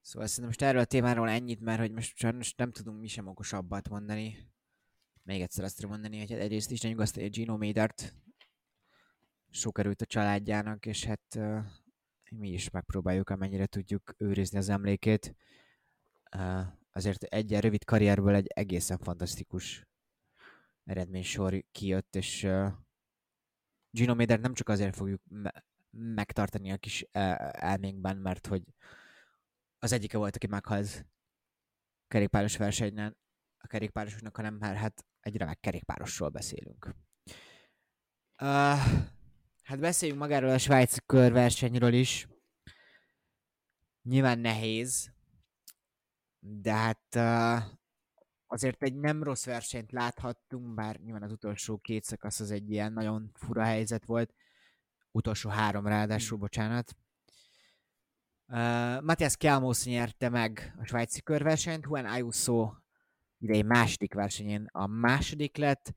[0.00, 3.26] Szóval szerintem most erről a témáról ennyit, mert hogy most sajnos nem tudunk mi sem
[3.26, 4.50] okosabbat mondani.
[5.26, 8.14] Még egyszer azt tudom mondani, hogy egyrészt is nyugaszt Gino Médert
[9.50, 11.64] sok erőt a családjának, és hát uh,
[12.30, 15.34] mi is megpróbáljuk, amennyire tudjuk őrizni az emlékét.
[16.36, 19.86] Uh, azért egy ilyen rövid karrierből egy egészen fantasztikus
[20.84, 22.72] eredménysor kijött, és uh,
[23.90, 27.06] Gino Médert nem csak azért fogjuk me- megtartani a kis
[27.50, 28.62] elménkben, mert hogy
[29.78, 31.06] az egyike volt, aki meghalt
[32.08, 33.16] kerékpáros versenyen
[33.66, 36.94] a kerékpárosoknak, hanem már hát egy remek kerékpárosról beszélünk.
[38.42, 38.78] Uh,
[39.62, 42.28] hát beszéljünk magáról a svájci körversenyről is.
[44.02, 45.12] Nyilván nehéz,
[46.38, 47.64] de hát uh,
[48.46, 52.92] azért egy nem rossz versenyt láthattunk, bár nyilván az utolsó két szakasz az egy ilyen
[52.92, 54.34] nagyon fura helyzet volt.
[55.10, 56.96] Utolsó három ráadásul, bocsánat.
[58.48, 62.72] Uh, Matthias Kelmos nyerte meg a svájci körversenyt, Juan Ayuso
[63.48, 65.94] idei második versenyén a második lett,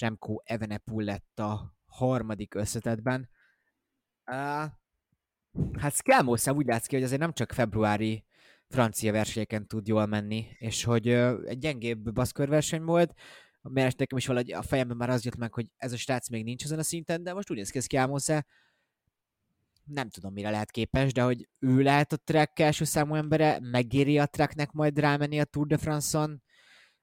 [0.00, 3.28] Remco Evenepoel lett a harmadik összetetben.
[4.30, 4.70] Uh,
[5.78, 8.24] hát Skelmosa úgy látszik, hogy azért nem csak februári
[8.68, 13.14] francia versenyeken tud jól menni, és hogy egy gyengébb baszkörverseny volt,
[13.62, 16.44] mert nekem is valahogy a fejemben már az jött meg, hogy ez a srác még
[16.44, 18.42] nincs ezen a szinten, de most úgy néz ki, ez
[19.84, 24.18] nem tudom, mire lehet képes, de hogy ő lehet a track első számú embere, megéri
[24.18, 26.42] a tracknek majd rámenni a Tour de France-on,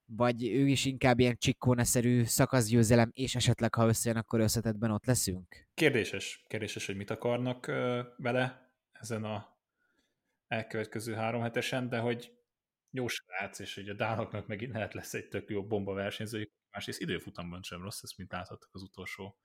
[0.06, 5.68] vagy ő is inkább ilyen csikkóneszerű szakaszgyőzelem, és esetleg, ha összejön, akkor összetetben ott leszünk?
[5.74, 6.44] Kérdéses.
[6.48, 7.66] Kérdéses, hogy mit akarnak
[8.18, 9.54] vele ezen a
[10.48, 12.34] elkövetkező három hetesen, de hogy
[12.90, 17.02] jó srác, és hogy a dánoknak megint lehet lesz egy tök jó bomba versenyzőjük, másrészt
[17.02, 19.38] időfutamban sem rossz, ezt mint láthattuk az utolsó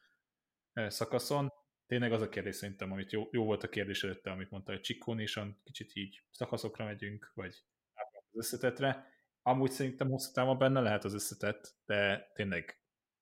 [0.75, 1.53] szakaszon.
[1.87, 4.81] Tényleg az a kérdés szerintem, amit jó, jó volt a kérdés előtte, amit mondta, hogy
[4.81, 9.07] Csikkónésan kicsit így szakaszokra megyünk, vagy az összetetre.
[9.43, 12.81] Amúgy szerintem hosszú távon benne lehet az összetett, de tényleg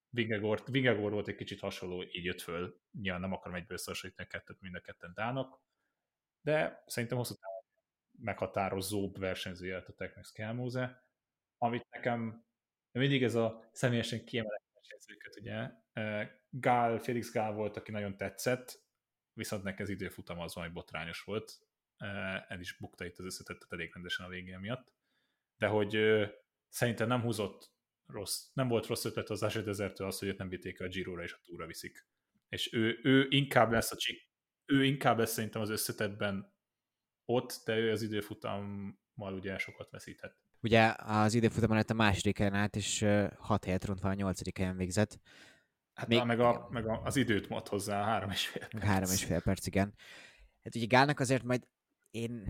[0.09, 2.81] Vingegor, Vingegor volt egy kicsit hasonló, így jött föl.
[3.01, 5.61] Nyilván nem akarom egyből összehasonlítani a kettőt, mind a ketten dánok,
[6.41, 7.63] de szerintem hosszú távon
[8.21, 11.03] meghatározóbb versenyzője lett a Teknex Kelmóze,
[11.57, 12.45] amit nekem
[12.91, 15.69] mindig ez a személyesen kiemelett versenyzőket, ugye,
[16.49, 18.83] Gál, Félix Gál volt, aki nagyon tetszett,
[19.33, 21.59] viszont neki az időfutam az valami botrányos volt,
[22.47, 24.91] el is bukta itt az összetettet elég rendesen a végén miatt,
[25.59, 25.97] de hogy
[26.67, 27.71] szerintem nem húzott
[28.05, 31.23] rossz, nem volt rossz ötlet az Asher Desertől az, hogy őt nem vitték a Giro-ra
[31.23, 32.07] és a Túra viszik.
[32.49, 34.29] És ő, ő inkább lesz a csik,
[34.65, 36.53] ő inkább lesz szerintem az összetetben
[37.25, 40.37] ott, de ő az időfutammal ugye sokat veszíthet.
[40.61, 43.05] Ugye az időfutamon lett a második helyen át, és
[43.37, 45.19] hat helyet rontva a nyolcadik helyen végzett.
[45.93, 48.83] Hát Még, meg, a, meg a, az időt mod hozzá, három és fél perc.
[48.83, 49.93] Három és fél perc, igen.
[50.63, 51.67] Hát ugye Gálnak azért majd
[52.11, 52.45] én,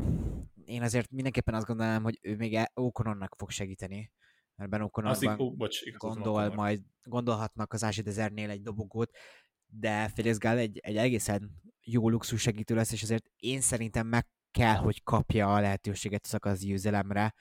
[0.69, 4.12] én azért mindenképpen azt gondolom, hogy ő még e- Okononnak fog segíteni,
[4.55, 5.58] mert Ben Okonorban
[5.97, 9.17] gondol, majd gondolhatnak az Ázsi Dezernél egy dobogót,
[9.65, 14.27] de Felix Gál egy, egy egészen jó luxus segítő lesz, és azért én szerintem meg
[14.51, 17.34] kell, hogy kapja a lehetőséget a szakasz győzelemre,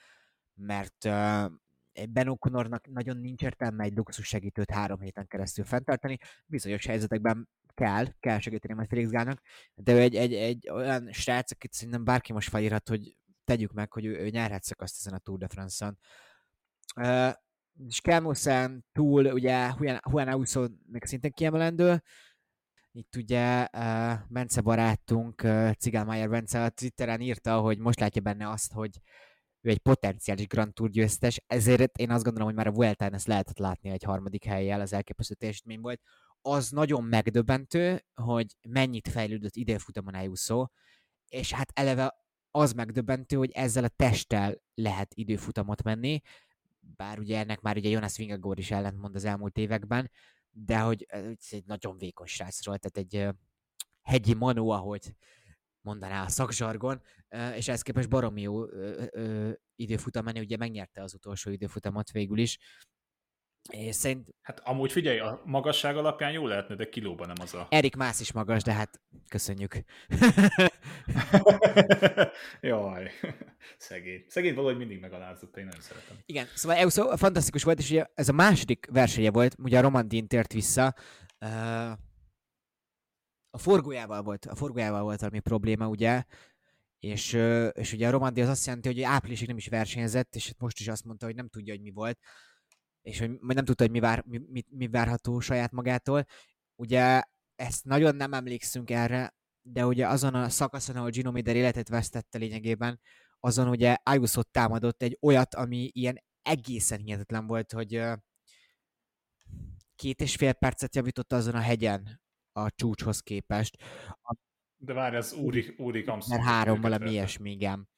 [0.55, 1.51] mert uh,
[2.09, 8.07] Ben O'Connornak nagyon nincs értelme egy luxus segítőt három héten keresztül fenntartani, bizonyos helyzetekben kell,
[8.21, 9.41] kell segíteni majd Felix Gálnak,
[9.75, 13.17] de ő egy, egy, egy olyan srác, akit szerintem bárki most felírhat, hogy
[13.49, 15.99] tegyük meg, hogy ő, ő nyerhet szakaszt ezen a Tour de France-on.
[16.97, 17.33] Uh,
[17.87, 22.03] és Kelmosen túl, ugye Juan, Auso még szintén kiemelendő,
[22.93, 28.51] itt ugye uh, Bence barátunk, uh, Cigálmájer Bence a Twitteren írta, hogy most látja benne
[28.51, 29.01] azt, hogy
[29.61, 33.27] ő egy potenciális Grand Tour győztes, ezért én azt gondolom, hogy már a Vuelta-n ezt
[33.27, 36.01] lehetett látni egy harmadik helyjel, az elképesztő teljesítmény volt.
[36.41, 40.67] az nagyon megdöbbentő, hogy mennyit fejlődött időfutamon Ayuso,
[41.29, 42.15] és hát eleve
[42.59, 46.21] az megdöbbentő, hogy ezzel a testtel lehet időfutamot menni,
[46.81, 50.11] bár ugye ennek már ugye Jonas Vingagor is ellentmond az elmúlt években,
[50.51, 53.37] de hogy ez egy nagyon vékony srácról, tehát egy
[54.03, 55.15] hegyi manó, ahogy
[55.81, 57.03] mondaná a szakzsargon,
[57.55, 58.65] és ez képest baromi jó
[59.77, 62.59] időfutam menni, ugye megnyerte az utolsó időfutamot végül is,
[63.69, 64.35] és szerint...
[64.43, 67.67] Hát amúgy figyelj, a magasság alapján jó lehetne, de kilóban nem az a...
[67.71, 69.75] Erik Mász is magas, de hát köszönjük.
[72.61, 73.11] Jaj,
[73.79, 74.25] szegény.
[74.29, 76.17] Szegény valahogy mindig megalázott, én nem szeretem.
[76.27, 80.27] Igen, szóval Euso fantasztikus volt, és ugye ez a második versenye volt, ugye a Romandin
[80.27, 80.95] tért vissza,
[83.51, 86.25] a forgójával volt, a forgójával volt valami probléma, ugye,
[86.99, 87.33] és,
[87.73, 90.89] és ugye a Romandi az azt jelenti, hogy áprilisig nem is versenyezett, és most is
[90.89, 92.19] azt mondta, hogy nem tudja, hogy mi volt
[93.09, 96.25] és hogy nem tudta, hogy mi, vár, mi, mi, mi várható saját magától.
[96.77, 97.23] Ugye
[97.55, 102.39] ezt nagyon nem emlékszünk erre, de ugye azon a szakaszon, ahol Gino Miller életet vesztette
[102.39, 103.01] lényegében,
[103.41, 108.03] azon ugye ayuso támadott egy olyat, ami ilyen egészen hihetetlen volt, hogy
[109.95, 112.21] két és fél percet javította azon a hegyen
[112.53, 113.77] a csúcshoz képest.
[114.23, 114.37] A,
[114.77, 117.89] de várj, ez Úri, Úri Mert három valami ilyesmi, igen.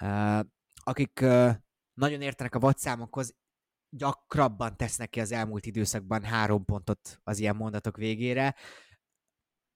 [0.00, 0.40] Uh,
[0.74, 1.54] akik uh,
[1.94, 3.36] nagyon értenek a vadszámokhoz,
[3.90, 8.54] gyakrabban tesznek ki az elmúlt időszakban három pontot az ilyen mondatok végére.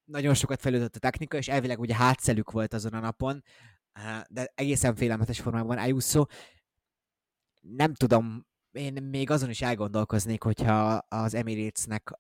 [0.05, 3.43] Nagyon sokat fejlődött a technika, és elvileg ugye hátszelük volt azon a napon,
[4.29, 6.27] de egészen félelmetes formában Ayuso.
[7.61, 12.11] Nem tudom, én még azon is elgondolkoznék, hogyha az Emiratesnek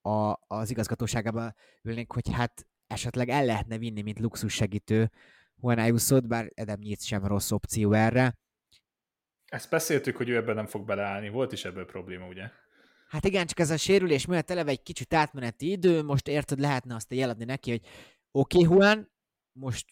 [0.00, 5.10] a, az igazgatóságába ülnék, hogy hát esetleg el lehetne vinni, mint luxus segítő
[5.62, 8.38] Juan ayuso bár Edem Nyitz sem rossz opció erre.
[9.46, 11.28] Ezt beszéltük, hogy ő ebben nem fog beleállni.
[11.28, 12.50] Volt is ebből probléma, ugye?
[13.08, 16.94] Hát igen, csak ez a sérülés miatt eleve egy kicsit átmeneti idő, most érted, lehetne
[16.94, 17.80] azt jeladni neki, hogy
[18.30, 19.12] oké, okay, Juan,
[19.52, 19.86] most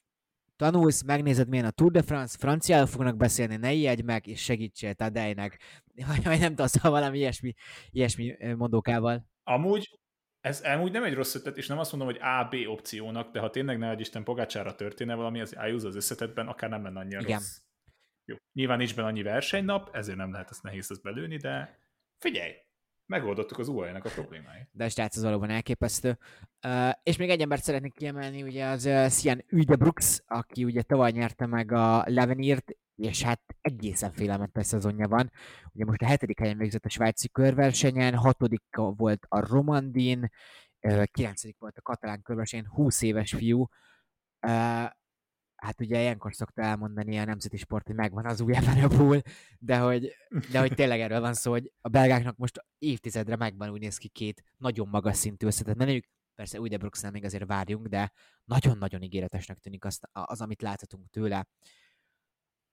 [0.56, 4.94] tanulsz, megnézed, milyen a Tour de France, franciául fognak beszélni, ne ijedj meg, és segítsél
[4.94, 5.58] Tadejnek.
[6.24, 7.54] Vagy, nem tudsz, valami ilyesmi,
[7.90, 9.26] ilyesmi mondókával.
[9.42, 9.98] Amúgy,
[10.40, 13.40] ez amúgy nem egy rossz ötlet, és nem azt mondom, hogy A, B opciónak, de
[13.40, 17.20] ha tényleg ne Isten Pogácsára történne valami, az Ayuso az összetetben akár nem lenne annyira
[17.20, 17.38] Igen.
[17.38, 17.58] rossz.
[18.24, 18.36] Jó.
[18.52, 21.78] Nyilván nincs benne annyi versenynap, ezért nem lehet ezt nehéz ezt belőni, de
[22.18, 22.52] figyelj,
[23.06, 24.68] megoldottuk az uae a problémáit.
[24.72, 26.18] De a srác az valóban elképesztő.
[26.66, 31.10] Uh, és még egy embert szeretnék kiemelni, ugye az uh, Sian Brooks, aki ugye tavaly
[31.10, 35.30] nyerte meg a Levenírt, és hát egészen félelmetes szezonja van.
[35.72, 40.30] Ugye most a hetedik helyen végzett a svájci körversenyen, hatodik volt a Romandin,
[41.10, 43.68] kilencedik volt a katalán körversenyen, 20 éves fiú.
[45.64, 49.22] Hát ugye ilyenkor szokta elmondani a nemzeti sport, hogy megvan az új Evenepoel,
[49.58, 50.14] de hogy,
[50.50, 54.08] de hogy tényleg erről van szó, hogy a belgáknak most évtizedre megvan úgy néz ki
[54.08, 58.12] két nagyon magas szintű összetett menőjük, persze új de Brooksnál még azért várjunk, de
[58.44, 61.46] nagyon-nagyon ígéretesnek tűnik az, az amit láthatunk tőle.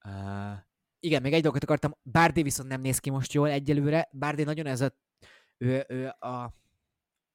[0.04, 0.58] Uh,
[1.00, 4.66] igen, még egy dolgot akartam, Bárdé viszont nem néz ki most jól egyelőre, Bárdé nagyon
[4.66, 4.96] ez a,
[5.58, 6.61] ő, ő a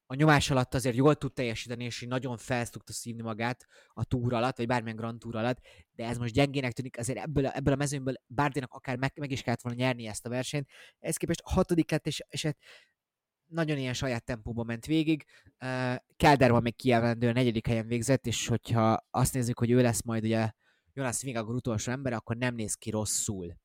[0.10, 4.34] a nyomás alatt azért jól tud teljesíteni, és nagyon fel tudta szívni magát a túr
[4.34, 5.60] alatt, vagy bármilyen Grand Tour alatt,
[5.91, 9.32] de ez most gyengének tűnik, azért ebből a, ebből a mezőnyből Bárdénak akár meg, meg
[9.32, 10.70] is kellett volna nyerni ezt a versenyt.
[11.00, 12.58] Ez képest a hatodik lett, és, és hát
[13.46, 15.26] nagyon ilyen saját tempóban ment végig.
[15.60, 19.82] Uh, Kelder van még kiemelendő, a negyedik helyen végzett, és hogyha azt nézzük, hogy ő
[19.82, 20.52] lesz majd ugye
[20.93, 23.58] Jonas Vingegaard utolsó ember, akkor nem néz ki rosszul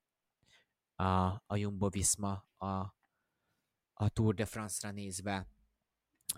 [0.94, 2.66] a, a Jumbo Visma a,
[3.92, 5.46] a Tour de France-ra nézve.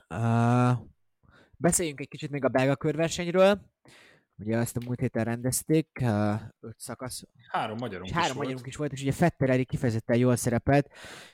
[0.09, 0.73] Uh,
[1.57, 3.61] beszéljünk egy kicsit még a belga körversenyről.
[4.37, 7.23] Ugye azt a múlt héten rendezték, uh, öt szakasz.
[7.49, 10.89] Három magyarunk és három magyarunk is volt, és ugye Fetter Erik kifejezetten jól szerepelt.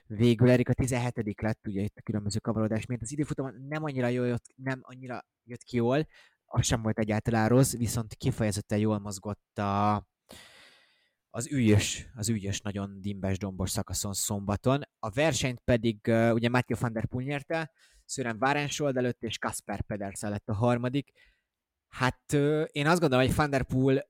[0.07, 3.03] Végül Erik a 17 lett, ugye itt a különböző kavarodás miatt.
[3.03, 6.07] Az időfutamon nem annyira jól jött, nem annyira jött ki jól,
[6.53, 10.07] az sem volt egyáltalán rossz, viszont kifejezetten jól mozgott a,
[11.31, 14.83] az ügyös, az ügyös, nagyon dimbes, dombos szakaszon szombaton.
[14.99, 17.71] A versenyt pedig uh, ugye Matthew van der Poel nyerte,
[18.11, 21.11] Sören Várensold előtt, és Kasper Pedersen lett a harmadik.
[21.89, 22.33] Hát
[22.73, 24.03] én azt gondolom, hogy Van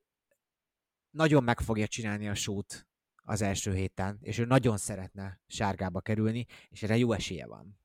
[1.09, 2.87] nagyon meg fogja csinálni a sót
[3.23, 7.79] az első héten, és ő nagyon szeretne sárgába kerülni, és erre jó esélye van.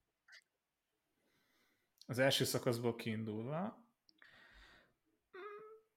[2.07, 3.85] Az első szakaszból kiindulva,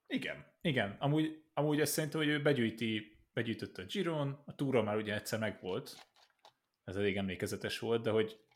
[0.07, 0.95] igen, igen.
[0.99, 5.39] Amúgy, amúgy azt szerintem, hogy ő begyűjti, begyűjtötte a Giron, a túra már ugye egyszer
[5.39, 6.07] megvolt,
[6.83, 8.48] ez elég emlékezetes volt, de hogy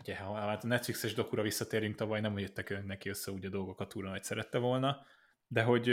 [0.00, 3.80] ugye, ha hát a Netflixes dokura visszatérünk tavaly, nem jöttek neki össze úgy a dolgok
[3.80, 5.06] a túron, hogy szerette volna,
[5.46, 5.90] de hogy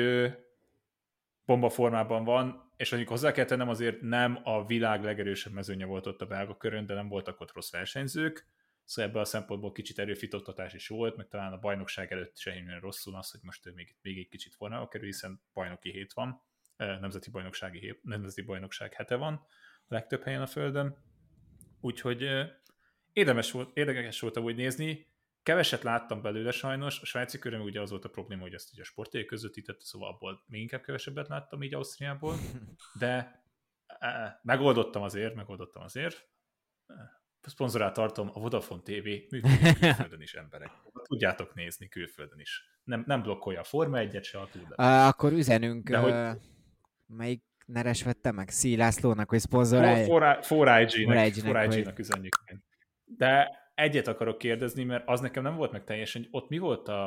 [1.46, 6.08] bomba formában van, és mondjuk hozzá kell tennem, azért nem a világ legerősebb mezőnye volt
[6.08, 8.48] ott a belga körön, de nem voltak ott rossz versenyzők,
[8.84, 12.80] szóval ebből a szempontból kicsit erőfitoktatás is volt, meg talán a bajnokság előtt se nagyon
[12.80, 16.42] rosszul az, hogy most ő még, még egy kicsit formába kerül, hiszen bajnoki hét van,
[16.78, 19.34] nemzeti bajnoksági hét, nemzeti bajnokság hete van
[19.88, 20.98] a legtöbb helyen a Földön,
[21.82, 22.28] úgyhogy
[23.16, 25.08] érdemes volt, érdekes volt úgy nézni,
[25.44, 28.82] Keveset láttam belőle sajnos, a svájci köröm ugye az volt a probléma, hogy ezt ugye
[28.82, 32.36] a sportély közvetítette, szóval abból még inkább kevesebbet láttam így Ausztriából,
[33.00, 33.44] de
[33.88, 36.28] e, megoldottam azért, megoldottam azért.
[37.42, 40.72] A szponzorát tartom, a Vodafone TV működik külföldön is emberek.
[41.04, 42.64] Tudjátok nézni külföldön is.
[42.84, 44.68] Nem, nem blokkolja a Forma 1 se a túl.
[44.78, 46.40] Uh, akkor üzenünk, de uh, hogy...
[47.06, 48.50] melyik neres vette meg?
[48.50, 50.06] Szílászlónak, hogy szponzorálja?
[51.72, 52.36] 4IG-nek üzenjük.
[53.06, 57.06] De egyet akarok kérdezni, mert az nekem nem volt meg teljesen, ott mi volt a,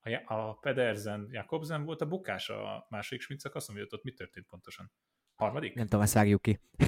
[0.00, 4.46] a, a Pedersen, Jakobsen volt a bukás a második sprint szakaszon, vagy ott mi történt
[4.46, 4.92] pontosan?
[5.34, 5.74] Harmadik?
[5.74, 6.60] Nem tudom, ezt vágjuk ki.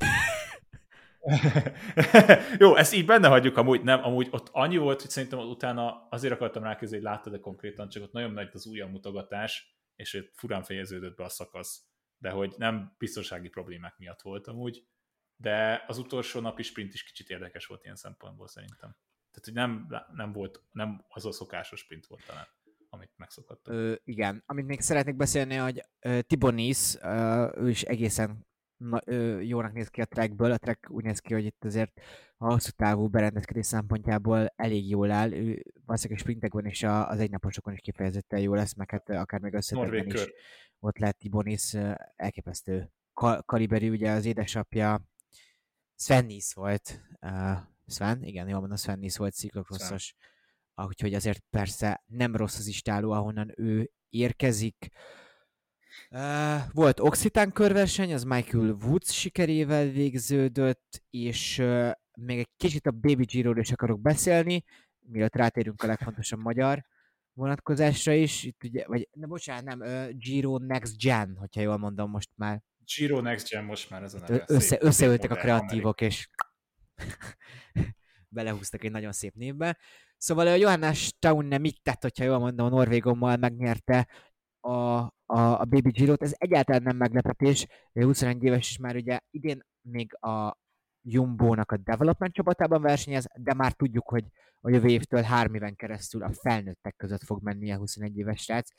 [2.58, 6.34] Jó, ezt így benne hagyjuk, amúgy nem, amúgy ott annyi volt, hogy szerintem utána azért
[6.34, 10.30] akartam rákezdeni, hogy láttad de konkrétan, csak ott nagyon nagy az újabb mutogatás, és ott
[10.34, 11.82] furán fejeződött be a szakasz,
[12.18, 14.86] de hogy nem biztonsági problémák miatt volt amúgy,
[15.36, 18.96] de az utolsó napi sprint is kicsit érdekes volt ilyen szempontból szerintem.
[19.30, 22.46] Tehát, hogy nem, nem volt, nem az a szokásos sprint volt talán,
[22.88, 23.78] amit megszokhattunk.
[23.78, 29.40] Ö, igen, amit még szeretnék beszélni, hogy uh, Tibonis, uh, ő is egészen na, ö,
[29.40, 30.52] jónak néz ki a trackből.
[30.52, 32.00] A track úgy néz ki, hogy itt azért
[32.36, 35.32] a hosszú távú berendezkedés szempontjából elég jól áll.
[35.32, 39.54] Ő valószínűleg sprintekben és a, az egynaposokon is kifejezetten jó lesz, meg hát akár még
[39.54, 40.26] összetekben is
[40.78, 41.74] ott lehet Tibonis
[42.16, 42.90] elképesztő
[43.44, 45.02] kaliberű, ugye az édesapja
[45.96, 47.02] Sven Nys volt.
[47.20, 50.14] Uh, Sven, igen, jól mondom, Sven Nys volt sziklokrosszos.
[50.74, 54.88] Úgyhogy azért persze nem rossz az istáló, ahonnan ő érkezik.
[56.10, 62.90] Uh, volt Occitán körverseny, az Michael Woods sikerével végződött, és uh, még egy kicsit a
[62.90, 64.64] Baby giro is akarok beszélni,
[64.98, 66.84] mielőtt rátérünk a legfontosabb magyar
[67.32, 68.42] vonatkozásra is.
[68.42, 72.62] Itt ugye, vagy, ne bocsánat, nem, uh, Giro Next Gen, hogyha jól mondom most már.
[72.94, 74.44] Giro Next Gen most már ez a neve.
[74.46, 76.28] Össze, szép, összeültek a kreatívok, és
[78.28, 79.78] belehúztak egy nagyon szép névbe.
[80.18, 84.08] Szóval a Johannes nem mit tett, hogyha jól mondom, a Norvégommal megnyerte
[84.60, 86.22] a, a, a Baby Giro-t.
[86.22, 87.66] Ez egyáltalán nem meglepetés.
[87.92, 90.58] 21 éves is már ugye idén még a
[91.02, 94.24] Jumbo-nak a development csapatában versenyez, de már tudjuk, hogy
[94.60, 98.70] a jövő évtől három éven keresztül a felnőttek között fog menni a 21 éves srác.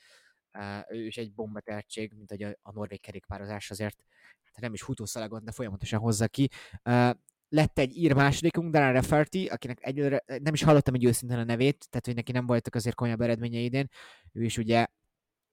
[0.58, 3.96] Uh, ő is egy bomba tehetség, mint hogy a, a norvég kerékpározás azért
[4.44, 6.48] hát nem is futószalagon, de folyamatosan hozza ki.
[6.84, 7.10] Uh,
[7.48, 11.86] lett egy ír másodikunk, Darren Referti, akinek egyelőre nem is hallottam egy őszintén a nevét,
[11.90, 13.88] tehát hogy neki nem voltak azért komolyabb eredménye idén.
[14.32, 14.86] Ő is ugye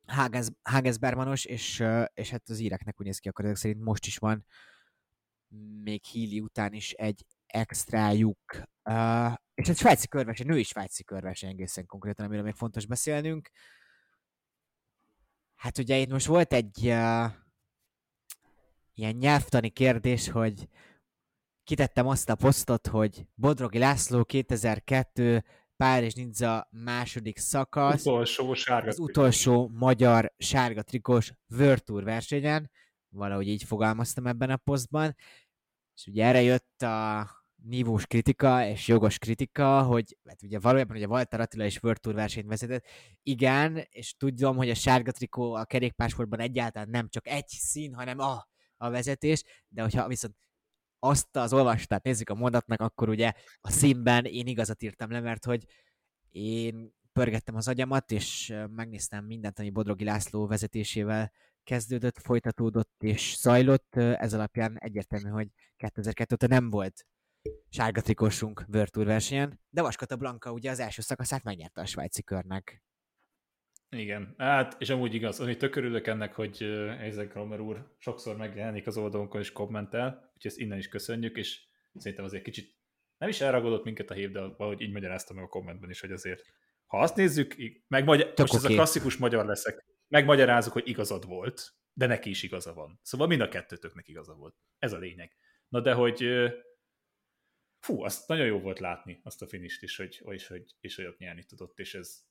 [0.06, 1.84] Hagens, Hagens Bermanos, és,
[2.14, 4.46] és hát az íreknek úgy néz ki akkor szerint most is van
[5.84, 8.40] még Healy után is egy extrájuk.
[8.84, 13.50] Uh, és egy svájci körverseny, női svájci körverseny egészen konkrétan, amiről még fontos beszélnünk.
[15.66, 17.32] Hát ugye itt most volt egy uh,
[18.94, 20.70] ilyen nyelvtani kérdés, hogy
[21.64, 25.44] kitettem azt a posztot, hogy Bodrogi László 2002
[25.76, 28.06] Párizs Nizza második szakasz.
[28.06, 32.72] Utolsó sárga Az utolsó magyar sárga trikós World versenyen.
[33.10, 35.16] Valahogy így fogalmaztam ebben a posztban.
[35.96, 37.30] És ugye erre jött a
[37.68, 42.16] nívós kritika és jogos kritika, hogy hát ugye valójában ugye Walter Attila is World Tour
[42.16, 42.86] versenyt vezetett.
[43.24, 48.20] Igen, és tudom, hogy a sárga trikó a kerékpársportban egyáltalán nem csak egy szín, hanem
[48.20, 48.48] a,
[48.78, 50.36] a vezetés, de hogyha viszont
[51.00, 55.46] azt az olvastát nézzük a mondatnak, akkor ugye a színben én igazat írtam le, mert
[55.46, 55.66] hogy
[56.32, 61.32] én pörgettem az agyamat, és megnéztem mindent, ami Bodrogi László vezetésével
[61.64, 63.96] kezdődött, folytatódott és zajlott.
[63.96, 65.48] Ez alapján egyértelmű, hogy
[65.78, 67.06] 2002 óta nem volt
[67.70, 72.24] sárga trikósunk World Tour versenyen, de Vaskata Blanka ugye az első szakaszát megnyerte a svájci
[72.24, 72.84] körnek.
[73.90, 76.64] Igen, hát és amúgy igaz, amit tök örülök ennek, hogy
[77.00, 81.68] Eizek Romer úr sokszor megjelenik az oldalunkon és kommentel, úgyhogy ezt innen is köszönjük, és
[81.96, 82.76] szerintem azért kicsit
[83.18, 86.12] nem is elragadott minket a hív, de valahogy így magyarázta meg a kommentben is, hogy
[86.12, 86.42] azért
[86.86, 87.56] ha azt nézzük,
[87.88, 88.56] megmagy- most okay.
[88.56, 93.00] ez a klasszikus magyar leszek, megmagyarázok, hogy igazad volt, de neki is igaza van.
[93.02, 94.56] Szóval mind a kettőtöknek igaza volt.
[94.80, 95.32] Ez a lényeg.
[95.68, 96.24] Na de hogy
[97.86, 101.06] fú, azt nagyon jó volt látni, azt a finist is, hogy, és, hogy, és hogy
[101.06, 102.26] ott nyerni tudott, és ez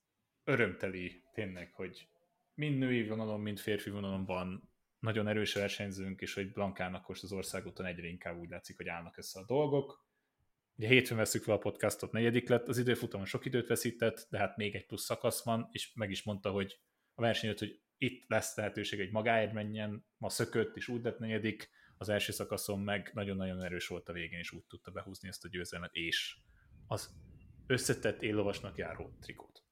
[0.44, 2.08] örömteli tényleg, hogy
[2.54, 7.32] mind női vonalon, mind férfi vonalon van nagyon erős versenyzőnk, és hogy Blankának most az
[7.32, 10.06] országúton egyre inkább úgy látszik, hogy állnak össze a dolgok.
[10.76, 14.56] Ugye hétfőn veszük fel a podcastot, negyedik lett, az időfutamon sok időt veszített, de hát
[14.56, 16.78] még egy plusz szakasz van, és meg is mondta, hogy
[17.14, 21.70] a versenyt, hogy itt lesz lehetőség, hogy magáért menjen, ma szökött, és úgy lett negyedik,
[22.04, 25.48] az első szakaszon meg nagyon-nagyon erős volt a végén, és úgy tudta behúzni ezt a
[25.48, 26.38] győzelmet, és
[26.86, 27.14] az
[27.66, 29.62] összetett éllovasnak járó trikót.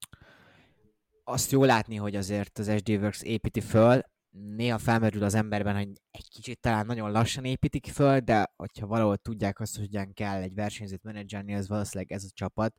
[1.25, 5.93] Azt jó látni, hogy azért az SD Works építi föl, néha felmerül az emberben, hogy
[6.11, 10.43] egy kicsit talán nagyon lassan építik föl, de hogyha valahol tudják azt, hogy hogyan kell
[10.43, 12.75] egy versenyzőt menedzselni, az valószínűleg ez a csapat.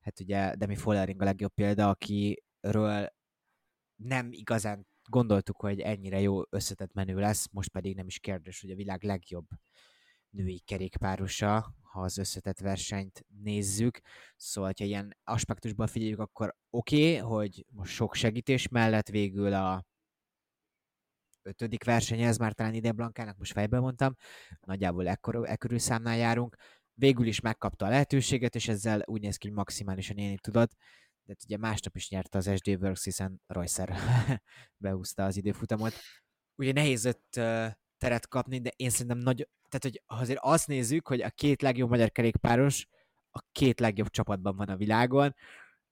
[0.00, 3.08] Hát ugye Demi Follering a legjobb példa, akiről
[4.02, 8.70] nem igazán gondoltuk, hogy ennyire jó összetett menő lesz, most pedig nem is kérdés, hogy
[8.70, 9.46] a világ legjobb
[10.30, 14.00] női kerékpárosa, ha az összetett versenyt nézzük.
[14.36, 19.84] Szóval, ha ilyen aspektusban figyeljük, akkor oké, okay, hogy most sok segítés mellett végül a
[21.42, 24.16] ötödik verseny, ez már talán ide Blankának, most fejben mondtam,
[24.60, 26.56] nagyjából ekkor, ekkörül számnál járunk.
[26.94, 30.72] Végül is megkapta a lehetőséget, és ezzel úgy néz ki, hogy maximálisan élni tudott
[31.26, 33.96] de hát ugye másnap is nyerte az SD Works, hiszen Reusser
[34.84, 35.94] behúzta az időfutamot.
[36.54, 37.22] Ugye nehéz öt
[37.98, 41.88] teret kapni, de én szerintem nagy, tehát hogy azért azt nézzük, hogy a két legjobb
[41.88, 42.86] magyar kerékpáros
[43.30, 45.34] a két legjobb csapatban van a világon,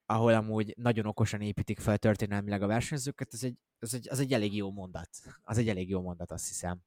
[0.06, 4.32] ahol amúgy nagyon okosan építik fel történelmileg a versenyzőket, ez egy, ez egy, az egy
[4.32, 5.08] elég jó mondat.
[5.42, 6.80] Az egy elég jó mondat, azt hiszem.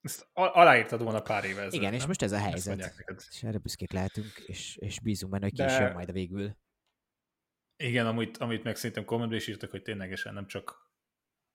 [0.00, 2.00] Ezt aláírtad volna pár éve ezzel, Igen, nem?
[2.00, 2.94] és most ez a helyzet.
[3.30, 5.66] És erre büszkék lehetünk, és, és bízunk benne, hogy De...
[5.66, 6.56] később majd a végül.
[7.80, 10.90] Igen, amit, amit meg szerintem kommentben is írtak, hogy ténylegesen nem csak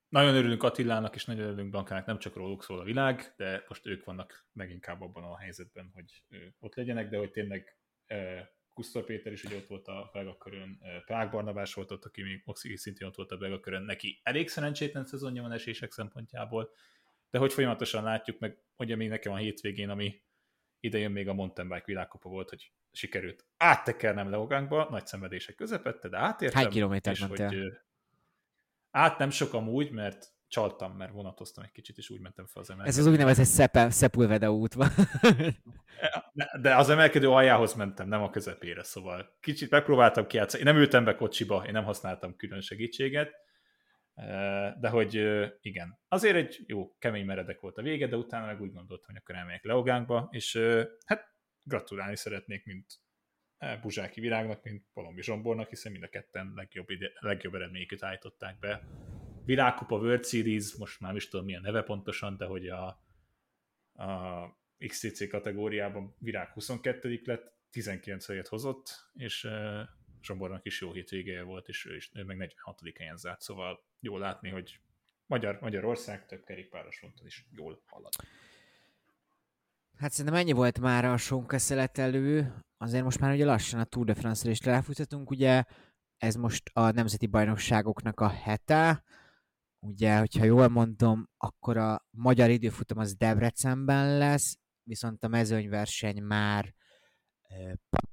[0.08, 3.86] nagyon örülünk Attilának, és nagyon örülünk Blankának, nem csak róluk szól a világ, de most
[3.86, 6.22] ők vannak meginkább abban a helyzetben, hogy
[6.58, 7.78] ott legyenek, de hogy tényleg
[8.72, 12.42] Kusztor Péter is ugye ott volt a belga körön, Prák Barnabás volt ott, aki még
[12.44, 16.70] Oxigi szintén ott volt a belga körön, neki elég szerencsétlen szezonja van esések szempontjából,
[17.30, 20.22] de hogy folyamatosan látjuk, meg ugye még nekem a hétvégén, ami
[20.84, 26.08] ide jön még a mountain bike világkupa volt, hogy sikerült áttekernem Leogánkba, nagy szenvedések közepette,
[26.08, 26.62] de átértem.
[26.62, 27.48] Hány kilométert mentél?
[27.48, 27.72] Hogy,
[28.90, 32.70] át nem sok amúgy, mert csaltam, mert vonatoztam egy kicsit, és úgy mentem fel az
[32.70, 32.98] emelkedő.
[32.98, 34.90] Ez az úgynevezett szepe, Szepulveda út van.
[36.60, 40.62] De az emelkedő aljához mentem, nem a közepére, szóval kicsit megpróbáltam kiátszani.
[40.62, 43.34] Én nem ültem be kocsiba, én nem használtam külön segítséget,
[44.80, 45.14] de hogy
[45.60, 49.16] igen, azért egy jó, kemény meredek volt a vége, de utána meg úgy gondoltam, hogy
[49.16, 50.58] akkor elmegyek Leogánkba, és
[51.06, 53.00] hát gratulálni szeretnék, mint
[53.58, 58.58] e, Buzsáki Virágnak, mint Palombi Zsombornak, hiszen mind a ketten legjobb, ide, legjobb eredményeket állították
[58.58, 58.82] be.
[59.44, 62.86] Világkupa World Series, most már is tudom milyen neve pontosan, de hogy a,
[63.92, 64.48] a
[64.86, 69.48] XCC kategóriában Virág 22 lett, 19 helyet hozott, és
[70.24, 72.80] Zsombornak is jó hétvégéje volt, és ő, is, ő meg 46.
[72.98, 74.80] helyen zárt, szóval jól látni, hogy
[75.26, 78.12] Magyar, Magyarország több kerékpáros fronton is jól halad.
[79.96, 82.54] Hát szerintem ennyi volt már a sonka szeletelő.
[82.76, 85.64] Azért most már ugye lassan a Tour de France-ra is ráfutatunk, ugye
[86.16, 89.02] ez most a nemzeti bajnokságoknak a hete.
[89.80, 96.74] Ugye, hogyha jól mondom, akkor a magyar időfutam az Debrecenben lesz, viszont a mezőnyverseny már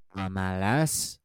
[0.07, 1.20] Palmán lesz.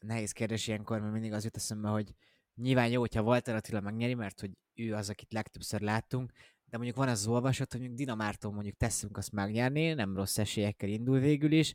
[0.00, 2.14] Nehéz kérdés ilyenkor, mert mindig az jut eszembe, hogy
[2.54, 6.32] nyilván jó, hogyha Walter Attila megnyeri, mert hogy ő az, akit legtöbbször láttunk,
[6.64, 10.88] de mondjuk van az olvasat, hogy mondjuk Dinamártól mondjuk teszünk azt megnyerni, nem rossz esélyekkel
[10.88, 11.74] indul végül is,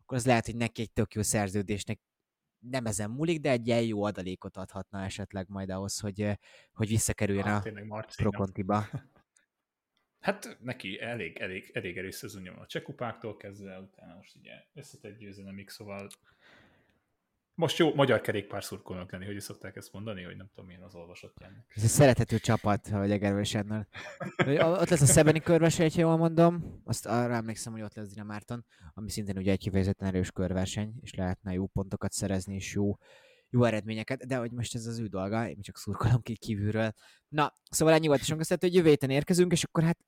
[0.00, 2.00] akkor az lehet, hogy neki egy tök jó szerződésnek
[2.58, 6.38] nem ezen múlik, de egy ilyen jó adalékot adhatna esetleg majd ahhoz, hogy,
[6.72, 8.88] hogy visszakerüljön hát, a Prokontiba.
[10.18, 15.18] Hát neki elég, elég, elég erős szezonja van a csekupáktól kezdve, utána most ugye összetett
[15.18, 16.08] győzelemig, szóval
[17.56, 20.82] most jó magyar kerékpár szurkolnak lenni, hogy is szokták ezt mondani, hogy nem tudom, milyen
[20.82, 21.64] az olvasottjának.
[21.74, 23.88] Ez egy szerethető csapat, hogy Egervésennel.
[24.60, 26.80] ott lesz a Szebeni körverseny, ha jól mondom.
[26.84, 30.94] Azt arra emlékszem, hogy ott lesz Dina Márton, ami szintén ugye egy kifejezetten erős körverseny,
[31.00, 32.96] és lehetne jó pontokat szerezni, és jó,
[33.50, 36.92] jó eredményeket, de hogy most ez az ő dolga, én csak szurkolom ki kívülről.
[37.28, 39.98] Na, szóval ennyi volt, és hogy jövő héten érkezünk, és akkor hát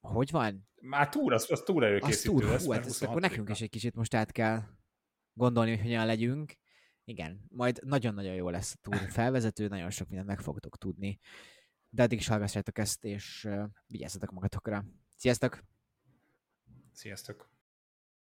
[0.00, 0.68] hogy van?
[0.80, 2.64] Már túl, az, az túl előkészítő az túl, lesz.
[2.64, 4.62] Hú, hát akkor nekünk is egy kicsit most át kell
[5.34, 6.54] gondolni, hogy hogyan legyünk.
[7.04, 11.18] Igen, majd nagyon-nagyon jó lesz a túl felvezető, nagyon sok mindent meg fogtok tudni.
[11.88, 13.48] De addig is hallgassátok ezt, és
[13.86, 14.84] vigyázzatok magatokra.
[15.16, 15.64] Sziasztok!
[16.92, 17.53] Sziasztok!